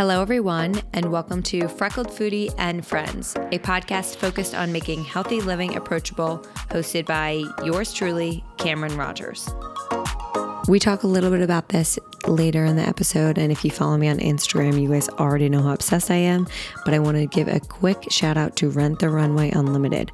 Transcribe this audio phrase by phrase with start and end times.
[0.00, 5.42] Hello, everyone, and welcome to Freckled Foodie and Friends, a podcast focused on making healthy
[5.42, 6.38] living approachable,
[6.70, 9.46] hosted by yours truly, Cameron Rogers.
[10.68, 13.98] We talk a little bit about this later in the episode, and if you follow
[13.98, 16.48] me on Instagram, you guys already know how obsessed I am.
[16.86, 20.12] But I want to give a quick shout out to Rent the Runway Unlimited.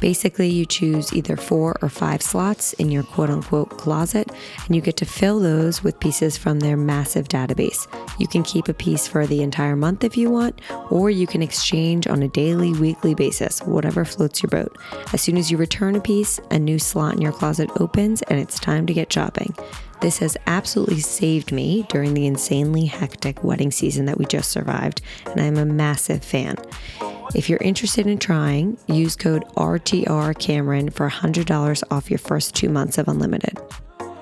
[0.00, 4.30] Basically, you choose either four or five slots in your quote unquote closet,
[4.66, 7.86] and you get to fill those with pieces from their massive database.
[8.18, 11.42] You can keep a piece for the entire month if you want, or you can
[11.42, 14.76] exchange on a daily, weekly basis, whatever floats your boat.
[15.12, 18.38] As soon as you return a piece, a new slot in your closet opens, and
[18.38, 19.54] it's time to get shopping.
[20.00, 25.02] This has absolutely saved me during the insanely hectic wedding season that we just survived,
[25.26, 26.56] and I'm a massive fan.
[27.34, 32.96] If you're interested in trying, use code RTRCameron for $100 off your first two months
[32.96, 33.58] of unlimited.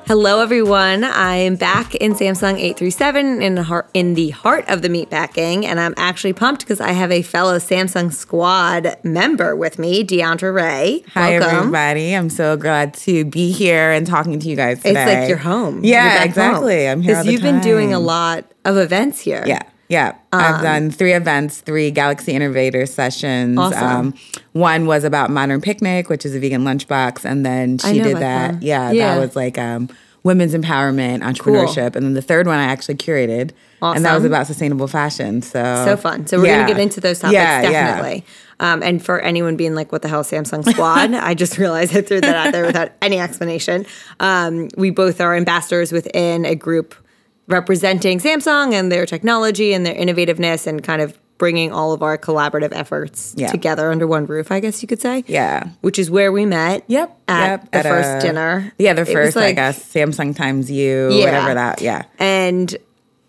[0.07, 1.03] Hello, everyone.
[1.03, 5.81] I'm back in Samsung 837 in the heart, in the heart of the meatpacking, and
[5.81, 11.03] I'm actually pumped because I have a fellow Samsung Squad member with me, Dyandra Raye.
[11.15, 11.57] Hi, Welcome.
[11.59, 12.13] everybody.
[12.15, 14.91] I'm so glad to be here and talking to you guys today.
[15.03, 15.85] It's like you're home.
[15.85, 16.85] Yeah, You're exactly.
[16.87, 16.93] home.
[16.93, 19.43] I'm here Because you've been doing a lot of events here.
[19.45, 20.09] Yeah, yeah.
[20.33, 23.59] Um, I've done three events, three Galaxy Innovator sessions.
[23.59, 24.15] Um, Awesome.
[24.53, 28.63] one was about Modern Picnic, which is a vegan lunchbox, and then she did that.
[28.63, 29.15] Yeah, Yeah.
[29.15, 29.89] that was like um,
[30.23, 34.47] women's empowerment, entrepreneurship, and then the third one I actually curated, and that was about
[34.47, 35.41] sustainable fashion.
[35.43, 36.27] So So fun.
[36.27, 36.57] So we're yeah.
[36.63, 37.71] gonna get into those topics Yeah, yeah.
[37.71, 38.25] definitely.
[38.59, 42.01] Um, and for anyone being like, "What the hell, Samsung Squad?" I just realized I
[42.01, 43.85] threw that out there without any explanation.
[44.19, 46.95] Um, we both are ambassadors within a group
[47.49, 52.17] representing Samsung and their technology and their innovativeness, and kind of bringing all of our
[52.17, 53.49] collaborative efforts Yeah.
[53.49, 54.51] together under one roof.
[54.51, 55.23] I guess you could say.
[55.27, 55.65] Yeah.
[55.83, 56.85] Which is where we met.
[56.87, 57.15] Yep.
[57.29, 57.71] At yep.
[57.71, 58.73] the at first a- dinner.
[58.79, 61.25] Yeah, the first, I guess, Samsung times you, Yeah.
[61.27, 61.83] whatever that.
[61.83, 62.03] Yeah.
[62.19, 62.75] and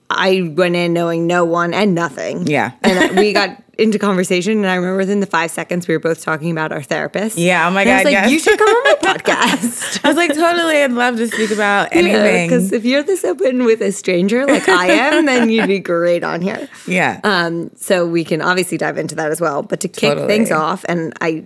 [0.09, 2.47] I went in knowing no one and nothing.
[2.47, 2.71] Yeah.
[2.81, 6.21] and we got into conversation, and I remember within the five seconds we were both
[6.21, 7.37] talking about our therapist.
[7.37, 8.31] Yeah, oh my And I was God, like, yes.
[8.31, 9.99] you should come on my podcast.
[10.03, 12.49] I was like, totally, I'd love to speak about anything.
[12.49, 16.23] Because if you're this open with a stranger like I am, then you'd be great
[16.23, 16.67] on here.
[16.87, 17.19] yeah.
[17.23, 19.63] Um, so we can obviously dive into that as well.
[19.63, 20.27] But to kick Totally.
[20.27, 21.45] things off, and I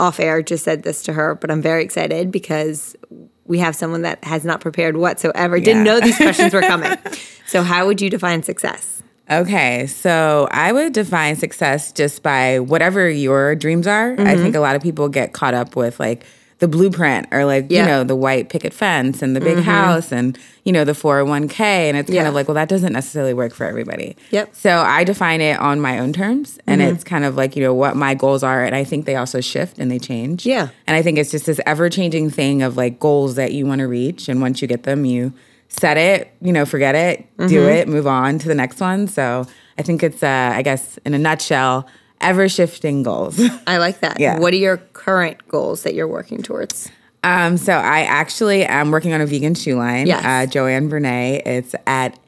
[0.00, 2.96] off air just said this to her, but I'm very excited because
[3.44, 6.96] we have someone that has not prepared whatsoever, didn't know these questions were coming.
[7.46, 9.02] so how would you define success?
[9.40, 14.12] Okay, so I would define success just by whatever your dreams are.
[14.12, 14.42] I Mm-hmm.
[14.42, 16.24] think a lot of people get caught up with like
[16.58, 17.80] the blueprint or like, Yeah.
[17.80, 17.88] Mm-hmm.
[17.88, 21.58] you know, the white picket fence and the big house and, you know, the 401k.
[21.60, 22.28] And it's kind Yeah.
[22.28, 24.16] of like, well, that doesn't necessarily work for everybody.
[24.30, 24.46] Yep.
[24.48, 24.54] Mm-hmm.
[24.56, 27.74] So I define it on my own terms and it's kind of like, you know,
[27.74, 28.62] what my goals are.
[28.64, 30.46] And I think they also shift and they change.
[30.46, 30.68] Yeah.
[30.86, 33.80] And I think it's just this ever changing thing of like goals that you want
[33.80, 34.28] to reach.
[34.28, 35.32] And once you get them, you
[35.72, 37.68] set it, you know, forget it, do Mm-hmm.
[37.68, 39.06] it, move on to the next one.
[39.08, 39.46] So
[39.78, 41.86] I think it's, uh, I guess, in a nutshell,
[42.20, 43.40] ever shifting goals.
[43.66, 44.20] I like that.
[44.20, 44.38] Yeah.
[44.38, 46.90] What are your current goals that you're working towards?
[47.24, 50.06] um, so I actually am working on a vegan shoe line.
[50.06, 50.24] Yes.
[50.24, 51.40] Uh, Joanne Vernay.
[51.46, 52.18] It's at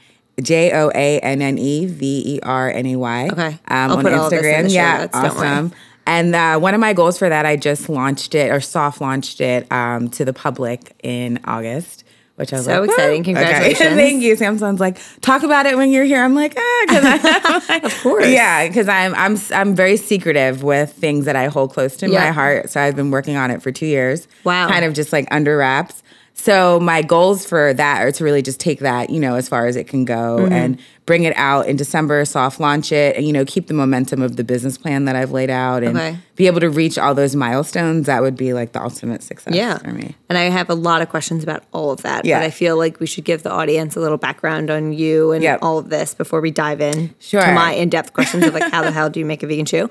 [0.42, 3.28] J O A N N E V E R N E Y.
[3.32, 3.46] Okay.
[3.46, 4.62] Um, I'll on put all this in Instagram.
[4.64, 4.98] the show yeah.
[4.98, 5.72] notes, awesome.
[6.06, 9.40] And uh, one of my goals for that, I just launched it or soft launched
[9.40, 12.03] it um, to the public in August.
[12.36, 13.22] Which I was So like, exciting.
[13.24, 13.80] Congratulations.
[13.80, 13.94] Okay.
[14.10, 14.34] Thank you.
[14.36, 16.22] Samsung's like, talk about it when you're here.
[16.22, 17.04] I'm like, ah, because
[17.68, 18.26] I'm Of course.
[18.26, 22.24] yeah, because I'm I'm I'm very secretive with things that I hold close to Yeah.
[22.24, 22.70] my heart.
[22.70, 24.26] So I've been working on it for two years.
[24.42, 24.68] Wow.
[24.68, 26.02] kind of just like under wraps.
[26.36, 29.66] So my goals for that are to really just take that, you know, as far
[29.66, 30.52] as it can go Mm-hmm.
[30.52, 34.20] and bring it out in December, soft launch it, and you know, keep the momentum
[34.22, 36.18] of the business plan that I've laid out and Okay.
[36.34, 38.06] be able to reach all those milestones.
[38.06, 39.78] That would be like the ultimate success Yeah.
[39.78, 40.16] for me.
[40.28, 42.24] And I have a lot of questions about all of that.
[42.24, 42.40] Yeah.
[42.40, 45.42] But I feel like we should give the audience a little background on you and
[45.42, 45.58] Yep.
[45.62, 47.42] all of this before we dive in Sure.
[47.44, 49.66] to my in depth questions of like how the hell do you make a vegan
[49.66, 49.88] shoe?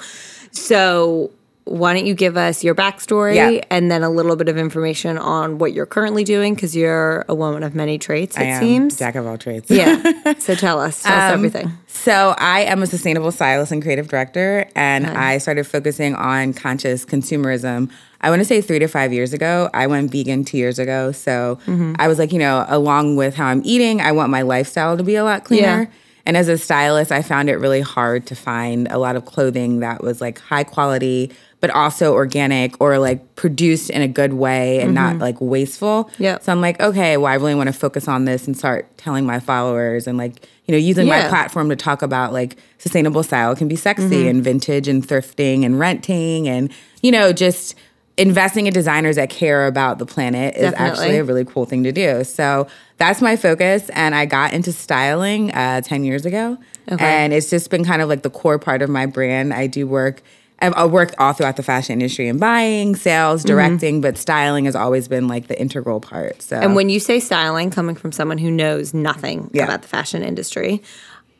[0.52, 1.32] So
[1.66, 3.64] why don't you give us your backstory Yeah.
[3.72, 6.56] and then a little bit of information on what you're currently doing?
[6.56, 8.98] Because you're a woman of many traits, it I am seems.
[8.98, 9.70] jack of all trades.
[9.72, 10.12] Yeah.
[10.40, 11.04] So tell us.
[11.04, 11.72] Tell us Um, everything.
[11.88, 17.06] So I am a sustainable stylist and creative director, and I started focusing on conscious
[17.06, 17.90] consumerism.
[18.20, 19.70] I want to say three to five years ago.
[19.74, 21.94] I went vegan two years ago, so Mm-hmm.
[22.00, 25.04] I was like, you know, along with how I'm eating, I want my lifestyle to
[25.04, 25.84] be a lot cleaner.
[25.84, 25.86] Yeah.
[26.26, 29.80] And as a stylist, I found it really hard to find a lot of clothing
[29.82, 31.32] that was like high quality,
[31.64, 36.10] but also organic or like produced in a good way and not like wasteful.
[36.20, 36.44] Mm-hmm.
[36.44, 39.26] So I'm like, okay, well, I really want to focus on this and start telling
[39.26, 41.22] my followers and like, you know, using Yeah.
[41.24, 44.28] my platform to talk about like sustainable style can be sexy Mm-hmm.
[44.28, 46.70] and vintage and thrifting and renting and,
[47.02, 47.76] you know, just
[48.18, 50.90] investing in designers that care about the planet is Definitely.
[50.90, 52.26] actually a really cool thing to do.
[52.26, 52.68] So
[52.98, 53.90] that's my focus.
[53.92, 56.58] And I got into styling uh, 10 years ago.
[56.92, 57.06] Okay.
[57.06, 59.54] And it's just been kind of like the core part of my brand.
[59.54, 60.22] I do work.
[60.64, 63.48] I've I worked all throughout the fashion industry in buying, sales, Mm-hmm.
[63.48, 66.42] directing, but styling has always been like the integral part.
[66.42, 69.64] So And when you say styling, coming from someone who knows nothing Yeah.
[69.66, 70.82] about the fashion industry,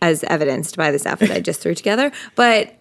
[0.02, 2.76] as evidenced by this outfit I just threw together, but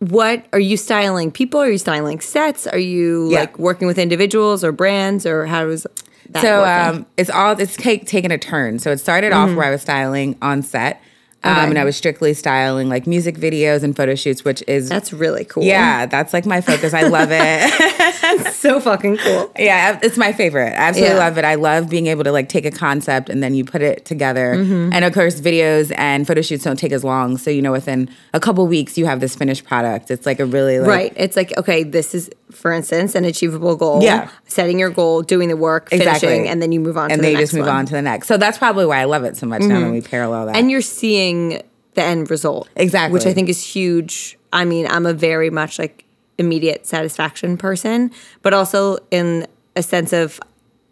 [0.00, 1.60] what are you styling people?
[1.60, 2.66] Are you styling sets?
[2.66, 3.40] Are you Yeah.
[3.40, 5.86] like working with individuals or brands or how does
[6.30, 8.78] that So um, it's all it's take, taken a turn.
[8.78, 11.02] So it started off where I was styling on set,
[11.44, 11.70] um, Mm-hmm.
[11.70, 15.44] And I was strictly styling like music videos and photo shoots, which is That's really
[15.44, 15.62] cool.
[15.64, 16.92] yeah, that's like my focus.
[16.94, 18.52] I love it.
[18.54, 19.52] so fucking cool.
[19.58, 20.72] yeah, it's my favorite.
[20.72, 21.24] I absolutely Yeah.
[21.24, 21.44] love it.
[21.44, 24.54] I love being able to like take a concept and then you put it together.
[24.56, 24.92] Mm-hmm.
[24.92, 27.38] And of course, videos and photo shoots don't take as long.
[27.38, 30.10] So you know, within a couple weeks, you have this finished product.
[30.10, 31.12] It's like a really like, Right.
[31.16, 34.02] It's like, okay, this is, for instance, an achievable goal.
[34.02, 34.30] Yeah.
[34.46, 36.48] Setting your goal, doing the work, finishing, Exactly.
[36.48, 37.76] and then you move on and to then the just move one.
[37.76, 38.26] on to the next.
[38.28, 39.92] So that's probably why I love it so much now that mm-hmm.
[39.92, 40.56] we parallel that.
[40.56, 41.62] and you're seeing
[41.94, 43.12] the end result Exactly.
[43.12, 46.04] which i think is huge i mean i'm a very much like
[46.38, 48.12] immediate satisfaction person
[48.42, 50.38] but also in a sense of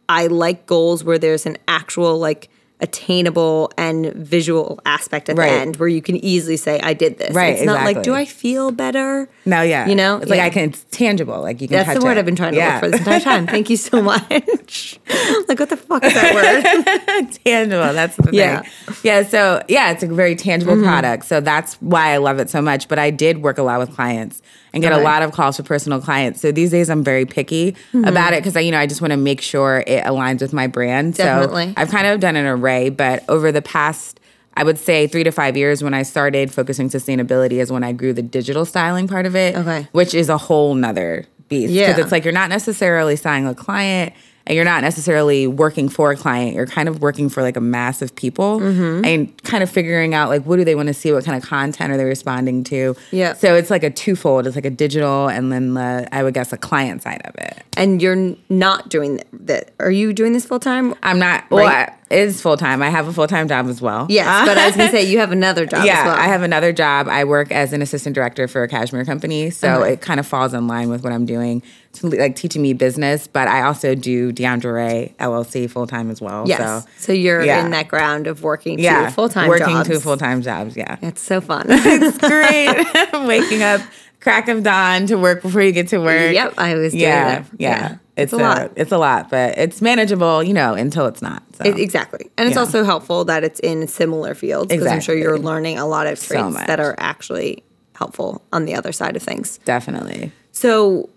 [0.09, 2.49] i like goals where there's an actual like
[2.81, 5.51] attainable and visual aspect at Right.
[5.51, 8.15] the end where you can easily say i did this Right, it's not like do
[8.15, 10.17] i feel better no, yeah, You know?
[10.17, 10.47] it's like Yeah.
[10.47, 10.71] I can.
[10.71, 11.41] It's tangible.
[11.41, 11.87] Like you can.
[11.87, 12.19] that's the word it.
[12.19, 12.75] I've been trying to Yeah.
[12.75, 13.47] look for this entire time.
[13.57, 14.99] Thank you so much.
[15.49, 17.33] like, what the fuck is that word?
[17.45, 17.93] tangible.
[17.93, 18.63] That's the Yeah.
[18.63, 18.97] thing.
[19.05, 19.23] Yeah.
[19.23, 20.85] So yeah, it's a very tangible mm-hmm.
[20.85, 21.27] product.
[21.27, 22.89] So that's why I love it so much.
[22.89, 24.43] But I did work a lot with clients
[24.77, 26.41] and get a lot of calls for personal clients.
[26.41, 28.05] So these days I'm very picky mm-hmm.
[28.05, 30.53] about it because I, you know, I just want to make sure it aligns with
[30.53, 31.15] my brand.
[31.15, 31.69] Definitely.
[31.69, 34.21] So I've kind of done an array, but over the past
[34.59, 37.93] I would say three to five years when I started focusing sustainability is when I
[37.93, 39.55] grew the digital styling part of it.
[39.55, 39.87] Okay.
[39.93, 41.73] Which is a whole nother beast.
[41.73, 41.99] Yeah.
[41.99, 44.15] It's like you're not necessarily styling a client
[44.47, 46.55] and you're not necessarily working for a client.
[46.55, 49.05] You're kind of working for like a mass of people Mm-hmm.
[49.05, 51.49] and kind of figuring out like what do they want to see, what kind of
[51.49, 52.95] content are they responding to.
[53.11, 53.35] Yeah.
[53.35, 54.47] So it's like a twofold.
[54.47, 57.63] It's like a digital and then the I would guess a client side of it.
[57.77, 59.71] and you're not doing that.
[59.81, 60.95] Are you doing this full time?
[61.03, 61.89] I'm not well Right.
[61.89, 62.83] I, it is full time.
[62.83, 64.07] I have a full time job as well.
[64.09, 66.15] Yes, but I was gonna say you have another job yeah, as well.
[66.17, 67.09] I have another job.
[67.09, 69.95] I work as an assistant director for a cashmere company, so Okay.
[69.95, 71.63] it kind of falls in line with what I'm doing,
[72.01, 73.27] to, like teaching me business.
[73.27, 76.45] But I also do Dyandra LLC full time as well.
[76.47, 76.59] Yes.
[76.85, 77.65] So, So, you're yeah.
[77.65, 79.89] in that ground of working yeah, two full time working jobs.
[79.89, 80.77] two full time jobs.
[80.77, 81.67] Yeah, It's so fun.
[81.69, 83.27] it's great.
[83.27, 83.81] Waking up
[84.21, 86.33] crack of dawn to work before you get to work.
[86.35, 87.09] Yep, I was yeah.
[87.09, 87.97] Yeah, Yeah.
[88.17, 88.73] It's, It's a lot.
[88.77, 91.43] It's a lot, but it's manageable, you know, until it's not.
[91.55, 91.65] So.
[91.65, 92.31] It- exactly.
[92.39, 92.61] And it's Yeah.
[92.61, 96.19] also helpful that it's in similar fields because I'm sure you're learning a lot of
[96.19, 96.67] traits much.
[96.67, 97.63] that are actually
[97.95, 99.59] helpful on the other side of things.
[99.67, 100.33] Definitely.
[100.53, 101.11] So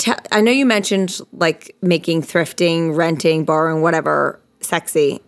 [0.00, 5.20] te- I know you mentioned like making thrifting, renting, borrowing, whatever sexy.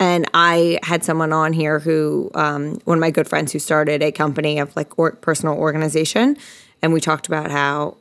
[0.00, 4.02] And I had someone on here who, um, one of my good friends who started
[4.02, 6.36] a company of like or- personal organization.
[6.82, 7.96] And we talked about how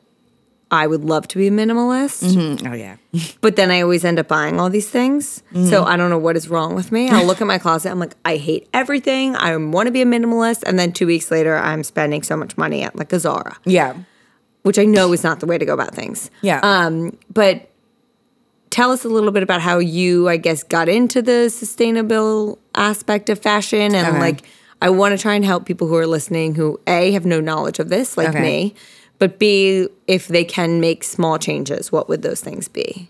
[0.69, 2.97] I would love to be a minimalist, Mm, Oh yeah.
[3.41, 5.41] but then I always end up buying all these things.
[5.69, 7.09] So I don't know what is wrong with me.
[7.09, 7.89] I'll look at my closet.
[7.89, 9.35] I'm like, I hate everything.
[9.35, 10.63] I want to be a minimalist.
[10.67, 13.95] And then two weeks later, I'm spending so much money at like a Zara Yeah.
[14.67, 16.29] Which I know is not the way to go about things.
[16.41, 16.59] Yeah.
[16.61, 17.69] Um, but
[18.69, 23.29] tell us a little bit about how you, I guess, got into the sustainable aspect
[23.29, 24.19] of fashion and Okay.
[24.19, 24.43] like
[24.81, 27.79] I want to try and help people who are listening who A have no knowledge
[27.79, 28.41] of this, like Okay.
[28.41, 28.75] me,
[29.17, 33.09] but B, if they can make small changes, what would those things be?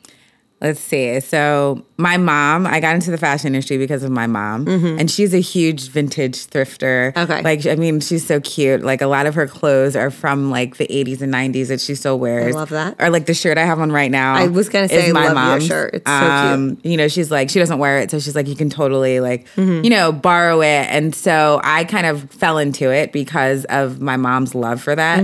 [0.60, 1.20] Let's see.
[1.20, 5.32] So my mom, I got into the fashion industry because of my mom, and she's
[5.36, 7.14] a huge vintage thrifter.
[7.14, 7.32] Mm-hmm.
[7.32, 7.42] Okay.
[7.44, 8.82] like I mean, she's so cute.
[8.82, 11.94] Like a lot of her clothes are from like the '80s and '90s that she
[11.94, 12.56] still wears.
[12.56, 12.96] I love that.
[13.00, 14.34] Or like the shirt I have on right now.
[14.34, 15.94] I was gonna say, is I love your shirt.
[15.94, 16.86] It's so cute.
[16.86, 19.46] You know, she's like she doesn't wear it, so she's like you can totally like
[19.58, 19.84] Mm-hmm.
[19.84, 20.88] you know borrow it.
[20.90, 25.24] And so I kind of fell into it because of my mom's love for that.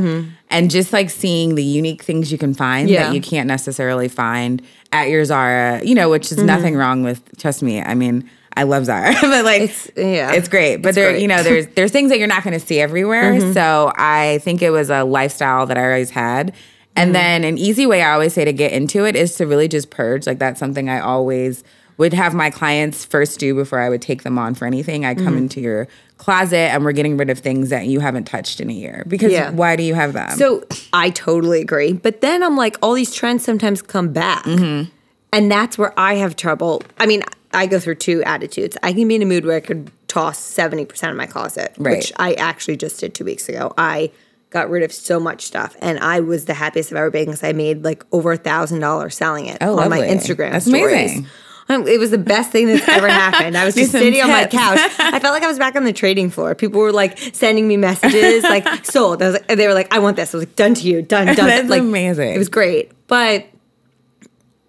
[0.53, 2.93] And just like seeing the unique things you can find Mm-hmm.
[2.93, 3.03] Yeah.
[3.07, 7.22] that you can't necessarily find at your Zara, you know, which is nothing wrong with.
[7.38, 10.31] Trust me, I mean, I love Zara, but like, It's- yeah.
[10.33, 10.77] it's great.
[10.77, 11.15] But It's there, great.
[11.15, 11.22] Mm-hmm.
[11.24, 13.51] you know, there's there's things that you're not going to see everywhere.
[13.53, 16.53] So I think it was a lifestyle that I always had.
[16.95, 17.13] And Mm-hmm.
[17.13, 19.89] then an easy way I always say to get into it is to really just
[19.89, 20.27] purge.
[20.27, 21.63] Like that's something I always
[21.98, 25.06] would have my clients first do before I would take them on for anything.
[25.06, 25.26] I Mm-hmm.
[25.26, 28.70] come into your closet and we're getting rid of things that you haven't touched in
[28.70, 29.04] a year.
[29.08, 29.50] Because Yeah.
[29.52, 30.32] why do you have them?
[30.38, 31.94] So I totally agree.
[31.94, 34.44] But then I'm like, all these trends sometimes come back.
[34.46, 34.90] Mm-hmm.
[35.34, 36.82] And that's where I have trouble.
[37.00, 37.24] I mean,
[37.54, 38.78] I go through two attitudes.
[38.84, 41.98] I can be in a mood where I could toss 70% of my closet, Right.
[41.98, 43.74] which I actually just did two weeks ago.
[43.78, 44.12] I
[44.52, 47.44] got rid of so much stuff, and I was the happiest I've ever been because
[47.44, 50.00] I made like over a thousand dollars selling it Oh, on my.
[50.02, 50.52] Instagram.
[50.52, 50.86] That's stories.
[50.86, 51.26] amazing.
[51.70, 53.58] It was the best thing that's ever happened.
[53.58, 54.79] I was just sitting on my couch.
[55.00, 56.53] I felt like I was back on the trading floor.
[56.55, 59.22] People were like sending me messages, like sold.
[59.22, 60.34] I was like, they were like, I want this.
[60.34, 61.36] I was like, done to you, done, done.
[61.48, 62.34] That's like, amazing.
[62.34, 63.48] It was great, but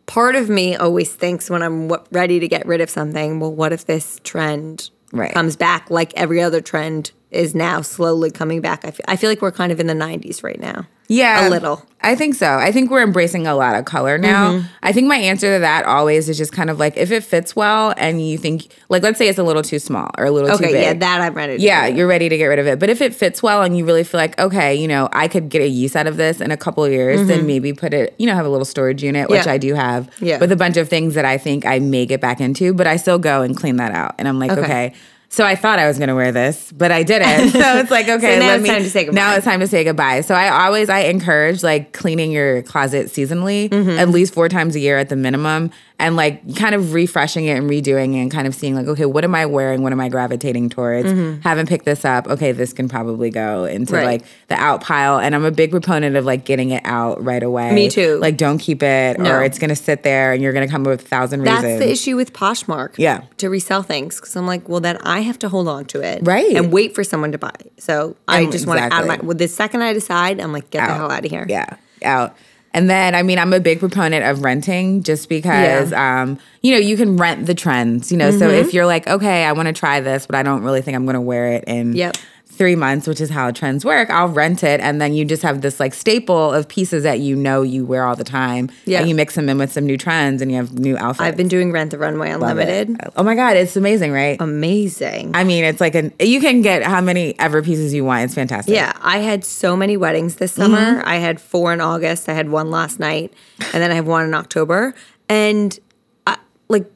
[0.06, 3.52] part of me always thinks when I'm w- ready to get rid of something, well,
[3.52, 5.32] what if this trend Right.
[5.32, 8.84] comes back like every other trend is now slowly coming back?
[8.84, 10.86] I feel, I feel like we're kind of in the 90s right now.
[11.08, 11.49] Yeah.
[11.49, 11.82] A little.
[12.00, 12.46] I think so.
[12.58, 14.52] I think we're embracing a lot of color now.
[14.52, 14.66] Mm-hmm.
[14.82, 17.56] I think my answer to that always is just kind of like if it fits
[17.56, 20.50] well and you think like let's say it's a little too small or a little
[20.50, 20.82] too Okay, big.
[20.82, 22.78] yeah, that I'm ready to yeah, you're ready to get rid of it.
[22.78, 25.49] But if it fits well and you really feel like, okay, you know, I could
[25.49, 28.14] get a use out of this in a couple of years, then maybe put it,
[28.18, 29.49] you know, have a little storage unit, which Mm-hmm.
[29.49, 29.54] Yeah.
[29.54, 30.38] I do have, Yeah.
[30.40, 32.96] with a bunch of things that I think I may get back into, but I
[32.96, 34.14] still go and clean that out.
[34.18, 34.61] And I'm like, Okay.
[34.62, 34.94] okay.
[35.34, 37.50] So I thought I was gonna wear this, but I didn't.
[37.64, 39.20] So it's like, okay, now let it's me, time to say goodbye.
[39.20, 40.20] Now it's time to say goodbye.
[40.20, 43.98] So I always I encourage like cleaning your closet seasonally, Mm-hmm.
[43.98, 47.56] at least four times a year at the minimum, and like kind of refreshing it
[47.58, 49.82] and redoing it and kind of seeing like, okay, what am I wearing?
[49.82, 51.10] What am I gravitating towards?
[51.42, 52.28] Haven't picked this up.
[52.28, 53.94] Okay, this can probably go into Mm-hmm.
[53.94, 54.20] Right.
[54.22, 55.18] like the out pile.
[55.18, 57.72] And I'm a big proponent of like getting it out right away.
[57.74, 58.18] Me too.
[58.18, 59.30] Like don't keep it No.
[59.32, 61.80] or it's gonna sit there and you're gonna come up with a thousand That's reasons.
[61.80, 62.94] the issue with Poshmark.
[62.98, 63.22] Yeah.
[63.38, 64.20] To resell things.
[64.20, 66.21] Because I'm like, well, then I have to hold on to it.
[66.23, 66.57] Right.
[66.57, 67.52] And wait for someone to buy.
[67.78, 70.71] So I Um, just want to add my, well, the second I decide, I'm like,
[70.71, 71.45] get the hell out of here.
[71.49, 72.35] Yeah, out.
[72.76, 76.78] And then, I mean, I'm a big proponent of renting just because, um, you know,
[76.78, 78.33] you can rent the trends, you know.
[78.33, 78.66] So Mm-hmm.
[78.66, 81.04] if you're like, okay, I want to try this, but I don't really think I'm
[81.04, 82.16] going to wear it in Yep.
[82.54, 84.80] Three months, which is how trends work, I'll rent it.
[84.80, 88.04] And then you just have this like staple of pieces that you know you wear
[88.04, 88.70] all the time.
[88.84, 89.00] Yeah.
[89.00, 91.20] And you mix them in with some new trends and you have new outfits.
[91.20, 92.96] I've been doing Rent the Runway Unlimited.
[93.16, 94.40] Oh my God, it's amazing, right?
[94.40, 95.32] Amazing.
[95.34, 98.25] I mean, it's like an, you can get how many ever pieces you want.
[98.25, 98.75] It's fantastic.
[98.75, 100.78] Yeah, I had so many weddings this summer.
[100.78, 101.08] Mm-hmm.
[101.08, 102.28] I had four in August.
[102.28, 103.32] I had one last night,
[103.73, 104.94] and then I have one in October.
[105.28, 105.78] And
[106.26, 106.90] I, like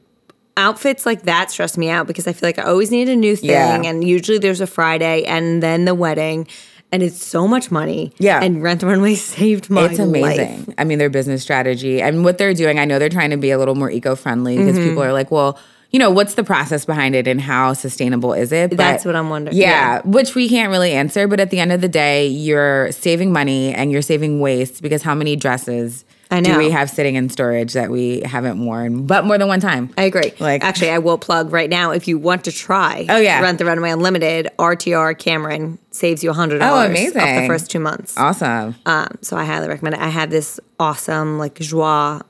[0.59, 3.35] outfits like that stress me out because I feel like I always need a new
[3.35, 3.81] thing, Yeah.
[3.83, 6.47] and usually there's a Friday and then the wedding,
[6.91, 8.11] and it's so much money.
[8.19, 8.41] Yeah.
[8.43, 10.65] and Rent the Runway saved my It's amazing.
[10.65, 10.75] life.
[10.77, 12.79] I mean, their business strategy and what they're doing.
[12.79, 14.89] I know they're trying to be a little more eco friendly because Mm-hmm.
[14.89, 15.57] people are like, well,
[15.91, 18.69] you know, what's the process behind it and how sustainable is it?
[18.69, 19.57] But That's what I'm wondering.
[19.57, 20.01] Yeah, Yeah.
[20.05, 21.27] which we can't really answer.
[21.27, 25.01] But at the end of the day, you're saving money and you're saving waste because
[25.01, 29.25] how many dresses I do we have sitting in storage that we haven't worn, but
[29.25, 29.91] more than one time?
[29.97, 30.31] I agree.
[30.39, 33.07] Like- actually, I will plug right now if you want to try.
[33.09, 33.41] Oh, yeah.
[33.41, 34.47] Rent the Runway Unlimited.
[34.59, 36.71] RTR Cameron saves you a hundred dollars.
[36.71, 37.41] Oh, Off amazing.
[37.41, 38.15] the first two months.
[38.17, 38.75] Awesome.
[38.85, 40.01] Um, so I highly recommend it.
[40.01, 42.21] I have this awesome like joie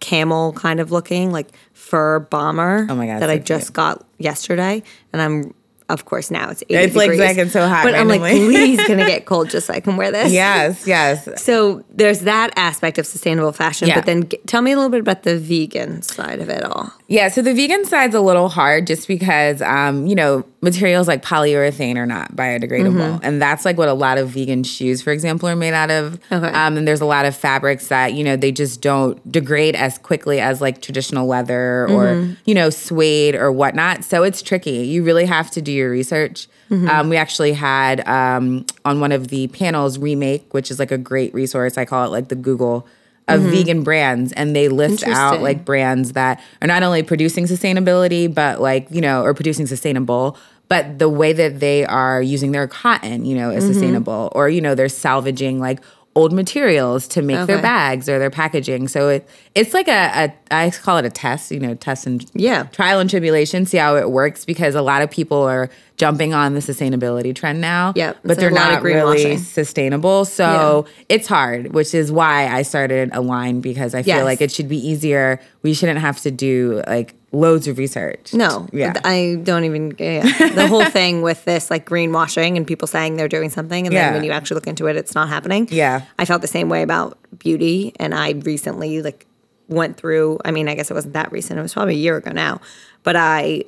[0.00, 2.86] camel kind of looking like fur bomber.
[2.90, 3.74] Oh my God, that I so just cute.
[3.74, 4.82] got yesterday,
[5.12, 5.54] and I'm
[5.88, 7.28] of course now it's 80 It's, like, degrees.
[7.28, 8.54] fucking so hot But I'm like, randomly.
[8.76, 10.32] please gonna get cold just so I can wear this.
[10.32, 11.28] yes, yes.
[11.42, 13.96] So there's that aspect of sustainable fashion, Yeah.
[13.96, 16.90] but then g- tell me a little bit about the vegan side of it all.
[17.08, 21.22] Yeah, so the vegan side's a little hard just because, um, you know, materials like
[21.22, 22.94] polyurethane are not biodegradable.
[22.94, 23.18] Mm-hmm.
[23.24, 26.14] And that's like what a lot of vegan shoes, for example, are made out of.
[26.32, 26.46] Okay.
[26.48, 29.98] Um, and there's a lot of fabrics that, you know, they just don't degrade as
[29.98, 32.32] quickly as like traditional leather or, Mm-hmm.
[32.46, 34.04] you know, suede or whatnot.
[34.04, 34.86] So it's tricky.
[34.86, 36.48] You really have to do your research.
[36.70, 36.88] Mm-hmm.
[36.88, 40.98] Um, we actually had um, on one of the panels, Remake, which is like a
[40.98, 41.76] great resource.
[41.76, 42.86] I call it like the Google
[43.26, 45.42] of vegan brands and they list out Mm-hmm.
[45.42, 50.36] Like brands that are not only producing sustainability, but like, you know, or producing sustainable,
[50.68, 53.72] but the way that they are using their cotton, you know, is Mm-hmm.
[53.72, 54.30] sustainable.
[54.34, 55.80] Or, you know, they're salvaging like
[56.16, 58.86] old materials to make their bags or their packaging.
[58.88, 62.24] So it it's like a, a I call it a test, you know, test and
[62.34, 62.64] Yeah.
[62.64, 66.54] trial and tribulation, see how it works because a lot of people are jumping on
[66.54, 67.92] the sustainability trend now.
[67.96, 70.24] Yep, But they're a lot of not really sustainable.
[70.24, 74.24] So it's hard, which is why I started a line because I feel Yes.
[74.24, 75.40] like it should be easier.
[75.62, 78.32] We shouldn't have to do like loads of research.
[78.32, 78.94] No, Yeah.
[79.04, 79.94] I don't even.
[79.98, 80.22] Yeah.
[80.50, 84.04] the whole thing with this like greenwashing and people saying they're doing something, and Yeah.
[84.06, 85.68] then when you actually look into it, it's not happening.
[85.70, 86.02] Yeah.
[86.18, 89.26] I felt the same way about beauty, and I recently like
[89.68, 90.38] went through.
[90.44, 92.60] I mean, I guess it wasn't that recent; it was probably a year ago now.
[93.02, 93.64] But I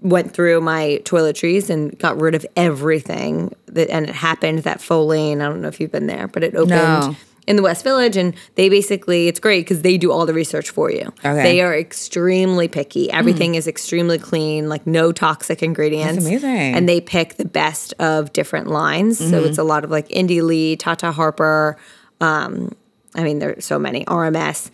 [0.00, 5.36] went through my toiletries and got rid of everything that, and it happened that Follain.
[5.40, 6.70] I don't know if you've been there, but it opened.
[6.70, 7.16] No.
[7.46, 10.70] In the West Village, and they basically, it's great because they do all the research
[10.70, 11.12] for you.
[11.18, 11.42] Okay.
[11.42, 13.10] They are extremely picky.
[13.10, 16.14] Everything is extremely clean, like no toxic ingredients.
[16.14, 16.48] That's amazing.
[16.48, 16.76] Mm-hmm.
[16.76, 19.18] And they pick the best of different lines.
[19.18, 21.76] So it's a lot of like Indie Lee, Tata Harper.
[22.20, 22.74] Um,
[23.14, 24.70] I mean, there's so many RMS,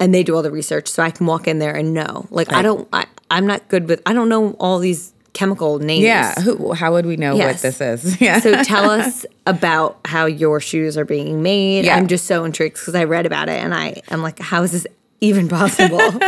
[0.00, 0.88] and they do all the research.
[0.88, 2.26] So I can walk in there and know.
[2.30, 4.02] Like I don't, I, I'm not good with.
[4.06, 6.02] I don't know all these chemical names.
[6.02, 6.34] Yeah.
[6.40, 7.54] Who, how would we know Yes.
[7.54, 8.20] what this is?
[8.26, 8.40] Yeah.
[8.40, 11.84] So tell us about how your shoes are being made.
[11.84, 11.96] Yeah.
[11.96, 14.72] I'm just so intrigued because I read about it and I am like, how is
[14.72, 14.86] this
[15.20, 16.00] even possible?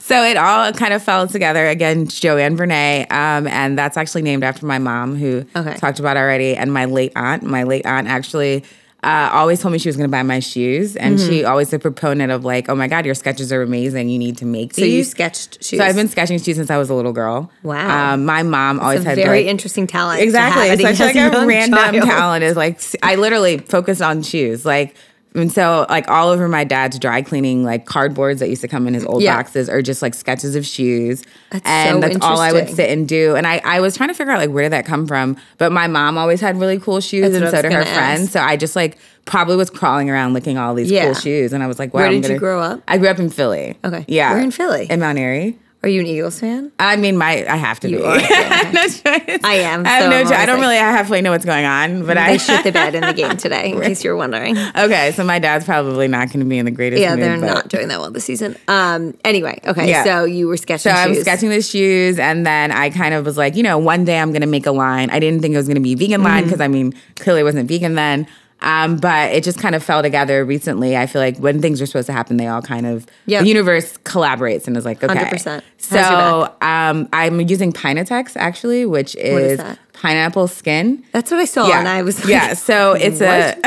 [0.00, 2.06] So it all kind of fell together again.
[2.06, 5.74] Joanne Vernay, um, and that's actually named after my mom, who Okay.
[5.76, 7.42] talked about already, and my late aunt.
[7.42, 8.64] My late aunt actually
[9.02, 11.48] uh, always told me she was going to buy my shoes, and she Mm-hmm.
[11.48, 14.08] always a proponent of like, oh my god, your sketches are amazing.
[14.08, 14.84] You need to make these.
[14.84, 15.78] so you sketched shoes.
[15.78, 17.50] So I've been sketching shoes since I was a little girl.
[17.62, 18.14] Wow.
[18.14, 20.20] Um, my mom always a had very like, interesting talent.
[20.20, 20.68] Exactly.
[20.68, 22.02] have It's at such like young a random child.
[22.08, 24.64] talent is like I literally focused on shoes.
[24.64, 24.96] Like
[25.34, 28.88] and so like all over my dad's dry cleaning like cardboards that used to come
[28.88, 29.36] in his old Yeah.
[29.36, 31.22] boxes are just like sketches of shoes.
[31.50, 33.36] That's and so that's all I would sit and do.
[33.36, 35.36] And I, I was trying to figure out like where did that come from?
[35.58, 38.22] But my mom always had really cool shoes That's and so did her gonna friends.
[38.22, 38.32] ask.
[38.32, 41.04] So I just like probably was crawling around looking all these Yeah.
[41.04, 41.52] cool shoes.
[41.52, 42.82] And I was like, wow, Where did you gonna- grow up?
[42.88, 43.76] I grew up in Philly.
[43.84, 44.04] Okay.
[44.08, 44.32] Yeah.
[44.32, 44.86] Where in Philly?
[44.90, 45.58] In Mount Airy.
[45.80, 46.72] Are you an Eagles fan?
[46.80, 48.02] I mean, my I have to You be.
[48.04, 48.70] are, yeah.
[48.74, 49.00] no choice.
[49.44, 50.32] I am, I have so no choice.
[50.32, 52.96] I don't like- really halfway know what's going on, but I I shit the bed
[52.96, 54.58] in the game today, in case you're wondering.
[54.58, 57.00] Okay, so my dad's probably not going to be in the greatest.
[57.00, 58.56] Yeah, mood, they're but- not doing that well this season.
[58.66, 59.16] Um.
[59.24, 59.88] Anyway, okay.
[59.88, 60.02] Yeah.
[60.02, 63.24] So you were sketching So I was sketching the shoes, and then I kind of
[63.24, 65.10] was like, you know, one day I'm going to make a line.
[65.10, 66.48] I didn't think it was going to be a vegan line Mm-hmm.
[66.48, 68.26] because I mean, clearly it wasn't vegan then.
[68.60, 70.96] Um, but it just kind of fell together recently.
[70.96, 73.42] I feel like when things are supposed to happen, they all kind of Yep.
[73.42, 75.14] the universe collaborates and is like, okay.
[75.14, 75.62] 100%.
[75.78, 81.04] So um, I'm using Pinatex actually, which is, is pineapple skin.
[81.12, 82.54] That's what I saw, and I was like, yeah.
[82.54, 83.54] So it's a,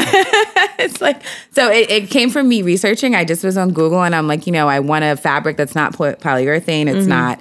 [0.79, 1.21] it's like,
[1.51, 3.15] so it, it came from me researching.
[3.15, 5.75] I just was on Google and I'm like, you know, I want a fabric that's
[5.75, 6.85] not poly- polyurethane.
[6.87, 6.97] Mm-hmm.
[6.97, 7.39] It's not,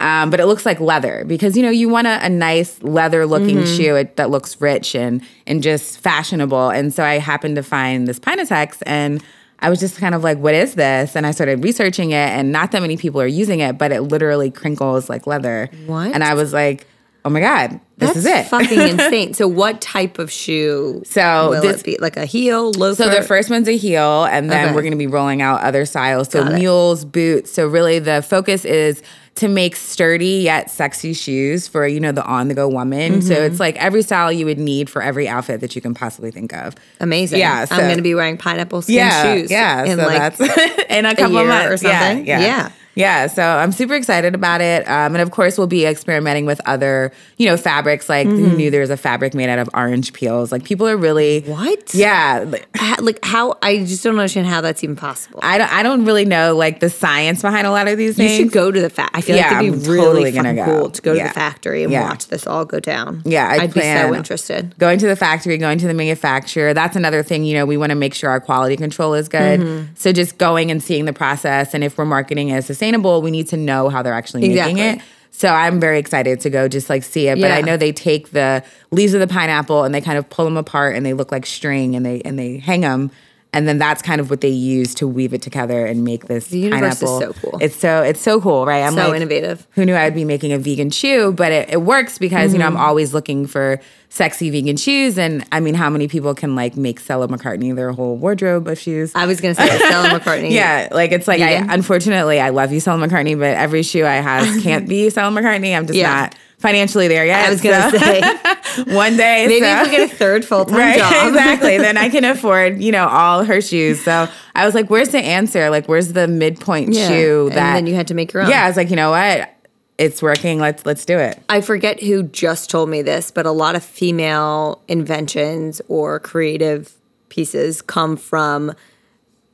[0.00, 3.26] um, but it looks like leather because you know you want a, a nice leather
[3.26, 3.76] looking Mm-hmm.
[3.76, 6.68] shoe it, that looks rich and and just fashionable.
[6.70, 9.22] And so I happened to find this Pinatex and.
[9.58, 11.16] I was just kind of like, what is this?
[11.16, 14.02] And I started researching it, and not that many people are using it, but it
[14.02, 15.70] literally crinkles like leather.
[15.86, 16.12] What?
[16.12, 16.86] And I was like,
[17.26, 18.46] oh my God, this That's is it.
[18.46, 19.34] fucking insane.
[19.34, 21.98] So what type of shoe So will this- it be?
[22.00, 23.02] Like a heel, loafer?
[23.02, 24.74] So the first one's a heel, and then Okay.
[24.74, 26.30] we're going to be rolling out other styles.
[26.30, 26.58] So Got it.
[26.58, 27.50] mules, boots.
[27.52, 29.02] So really, the focus is
[29.36, 33.20] to make sturdy yet sexy shoes for you know the on-the-go woman.
[33.22, 33.42] So Mm-hmm.
[33.52, 36.52] it's like every style you would need for every outfit that you can possibly think
[36.54, 36.74] of.
[37.00, 37.40] Amazing.
[37.40, 39.50] Yeah, I'm going to be wearing pineapple skin Yeah, shoes.
[39.50, 39.84] yeah.
[39.84, 42.26] In so like, that's in a couple or months Yeah, something?
[42.26, 42.46] Yeah, Yeah.
[42.46, 42.70] yeah.
[42.96, 46.60] Yeah, so I'm super excited about it, um, and of course we'll be experimenting with
[46.66, 48.08] other you know fabrics.
[48.08, 48.44] Like Mm-hmm.
[48.44, 50.50] who knew there was a fabric made out of orange peels?
[50.50, 51.94] Like people are really What?
[51.94, 52.44] Yeah.
[52.46, 52.66] like,
[53.00, 55.38] like how I just don't understand how that's even possible.
[55.42, 58.32] I don't, I don't really know like the science behind a lot of these things.
[58.32, 59.10] you should go to the fact.
[59.14, 60.64] I feel Yeah, like it'd I'm be really totally fucking go.
[60.64, 62.08] cool to go to the factory and Yeah.
[62.08, 63.22] watch this all go down.
[63.24, 64.76] Yeah, I would be so interested.
[64.78, 66.72] Going to the factory, going to the manufacturer.
[66.74, 69.60] That's another thing, you know, we want to make sure our quality control is good.
[69.60, 69.92] Mm-hmm.
[69.94, 71.74] So just going and seeing the process.
[71.74, 74.82] And if we're marketing as sustainable, we need to know how they're actually making Exactly.
[74.82, 75.00] it.
[75.32, 77.34] So I'm very excited to go just like see it.
[77.40, 77.56] But Yeah.
[77.56, 80.56] I know they take the leaves of the pineapple and they kind of pull them
[80.56, 83.10] apart and they look like string and they and they hang them.
[83.56, 86.48] And then that's kind of what they use to weave it together and make this
[86.48, 87.58] The universe is so cool.
[87.60, 88.82] It's so it's so cool, right?
[88.82, 89.66] I'm So like, innovative.
[89.72, 92.66] who knew I'd be making a vegan shoe, but it, it works because, you know,
[92.66, 92.76] Mm-hmm.
[92.76, 95.16] I'm always looking for sexy vegan shoes.
[95.18, 98.78] And I mean, how many people can like make Stella McCartney their whole wardrobe of
[98.78, 99.12] shoes?
[99.14, 100.50] I was gonna say Stella McCartney.
[100.62, 101.70] yeah, like it's like Vegan.
[101.70, 105.30] I unfortunately I love you, Stella McCartney, but every shoe I have can't be Stella
[105.30, 105.76] McCartney.
[105.76, 106.12] I'm just Yeah.
[106.12, 107.46] not financially there yet.
[107.46, 108.20] I was gonna so- say
[108.94, 109.46] one day.
[109.46, 111.28] maybe so- if we get a third full time Right, job.
[111.28, 111.78] exactly.
[111.78, 114.02] Then I can afford, you know, all her shoes.
[114.02, 115.68] So I was like, "Where's the answer?
[115.70, 117.08] Like, where's the midpoint Yeah.
[117.08, 118.50] shoe And that?" then you had to make your own.
[118.50, 119.52] Yeah, I was like, you know what?
[119.98, 120.58] It's working.
[120.60, 121.42] Let's let's do it.
[121.48, 126.92] I forget who just told me this, but a lot of female inventions or creative
[127.30, 128.74] pieces come from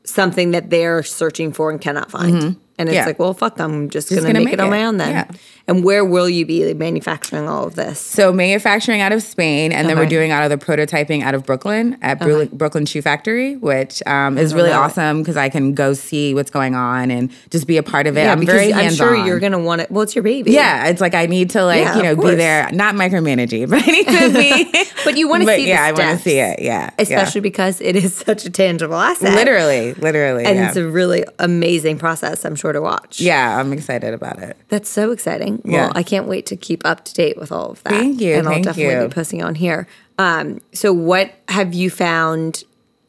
[0.04, 2.34] something that they're searching for and cannot find.
[2.34, 2.92] And it's Mm-hmm.
[2.94, 3.06] Yeah.
[3.06, 5.10] like, well, fuck, I'm just, Just gonna, gonna make, it make on my own then.
[5.10, 5.30] Yeah.
[5.68, 8.00] And where will you be manufacturing all of this?
[8.00, 11.46] So manufacturing out of Spain, and then we're doing out of the prototyping out of
[11.46, 15.94] Brooklyn at Bru- Brooklyn Shoe Factory, which um, is really awesome because I can go
[15.94, 18.22] see what's going on and just be a part of it.
[18.22, 19.26] Yeah, I'm because very I'm sure hands-on.
[19.26, 19.90] you're gonna want it.
[19.90, 20.50] Well, it's your baby.
[20.52, 23.82] Yeah, it's like I need to like Yeah, you know be there, not micromanaging, but
[23.86, 24.84] I need to be.
[25.04, 26.60] But you wanna But see the Yeah, I want to see it.
[26.62, 29.34] Yeah, Especially because it is such a tangible asset.
[29.34, 30.44] literally, literally.
[30.44, 30.68] And yeah.
[30.68, 33.20] it's a really amazing process, I'm sure, to watch.
[33.20, 34.56] yeah, I'm excited about it.
[34.68, 35.51] That's so exciting.
[35.64, 35.92] Well, Yeah.
[35.94, 37.90] I can't wait to keep up to date with all of that.
[37.90, 39.08] Thank you, And I'll definitely you.
[39.08, 39.86] be posting on here.
[40.18, 42.64] Um, so, what have you found?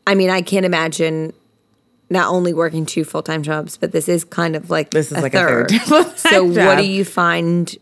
[0.07, 1.33] I mean, I can't imagine
[2.09, 5.17] not only working two full time jobs, but this is kind of like This is
[5.17, 5.71] a like third.
[5.71, 7.75] a third so, what do you find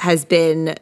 [0.00, 0.74] has been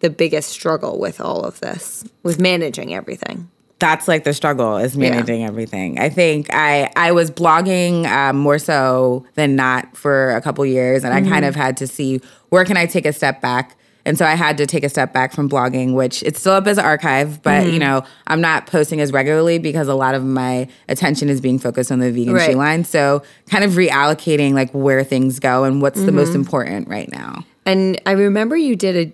[0.00, 3.48] the biggest struggle with all of this, with managing everything?
[3.78, 5.98] That's like the struggle is managing everything.
[5.98, 11.04] I think I I was blogging um, more so than not for a couple years,
[11.04, 14.16] and I kind of had to see where can I take a step back And
[14.16, 16.78] so I had to take a step back from blogging, which it's still up as
[16.78, 17.72] an archive, but Mm-hmm.
[17.74, 21.58] you know, I'm not posting as regularly because a lot of my attention is being
[21.58, 22.50] focused on the vegan Right.
[22.52, 22.84] shoe line.
[22.84, 26.36] So kind of reallocating like where things go and what's the most Mm-hmm.
[26.40, 27.44] important right now.
[27.66, 29.12] And I remember you did a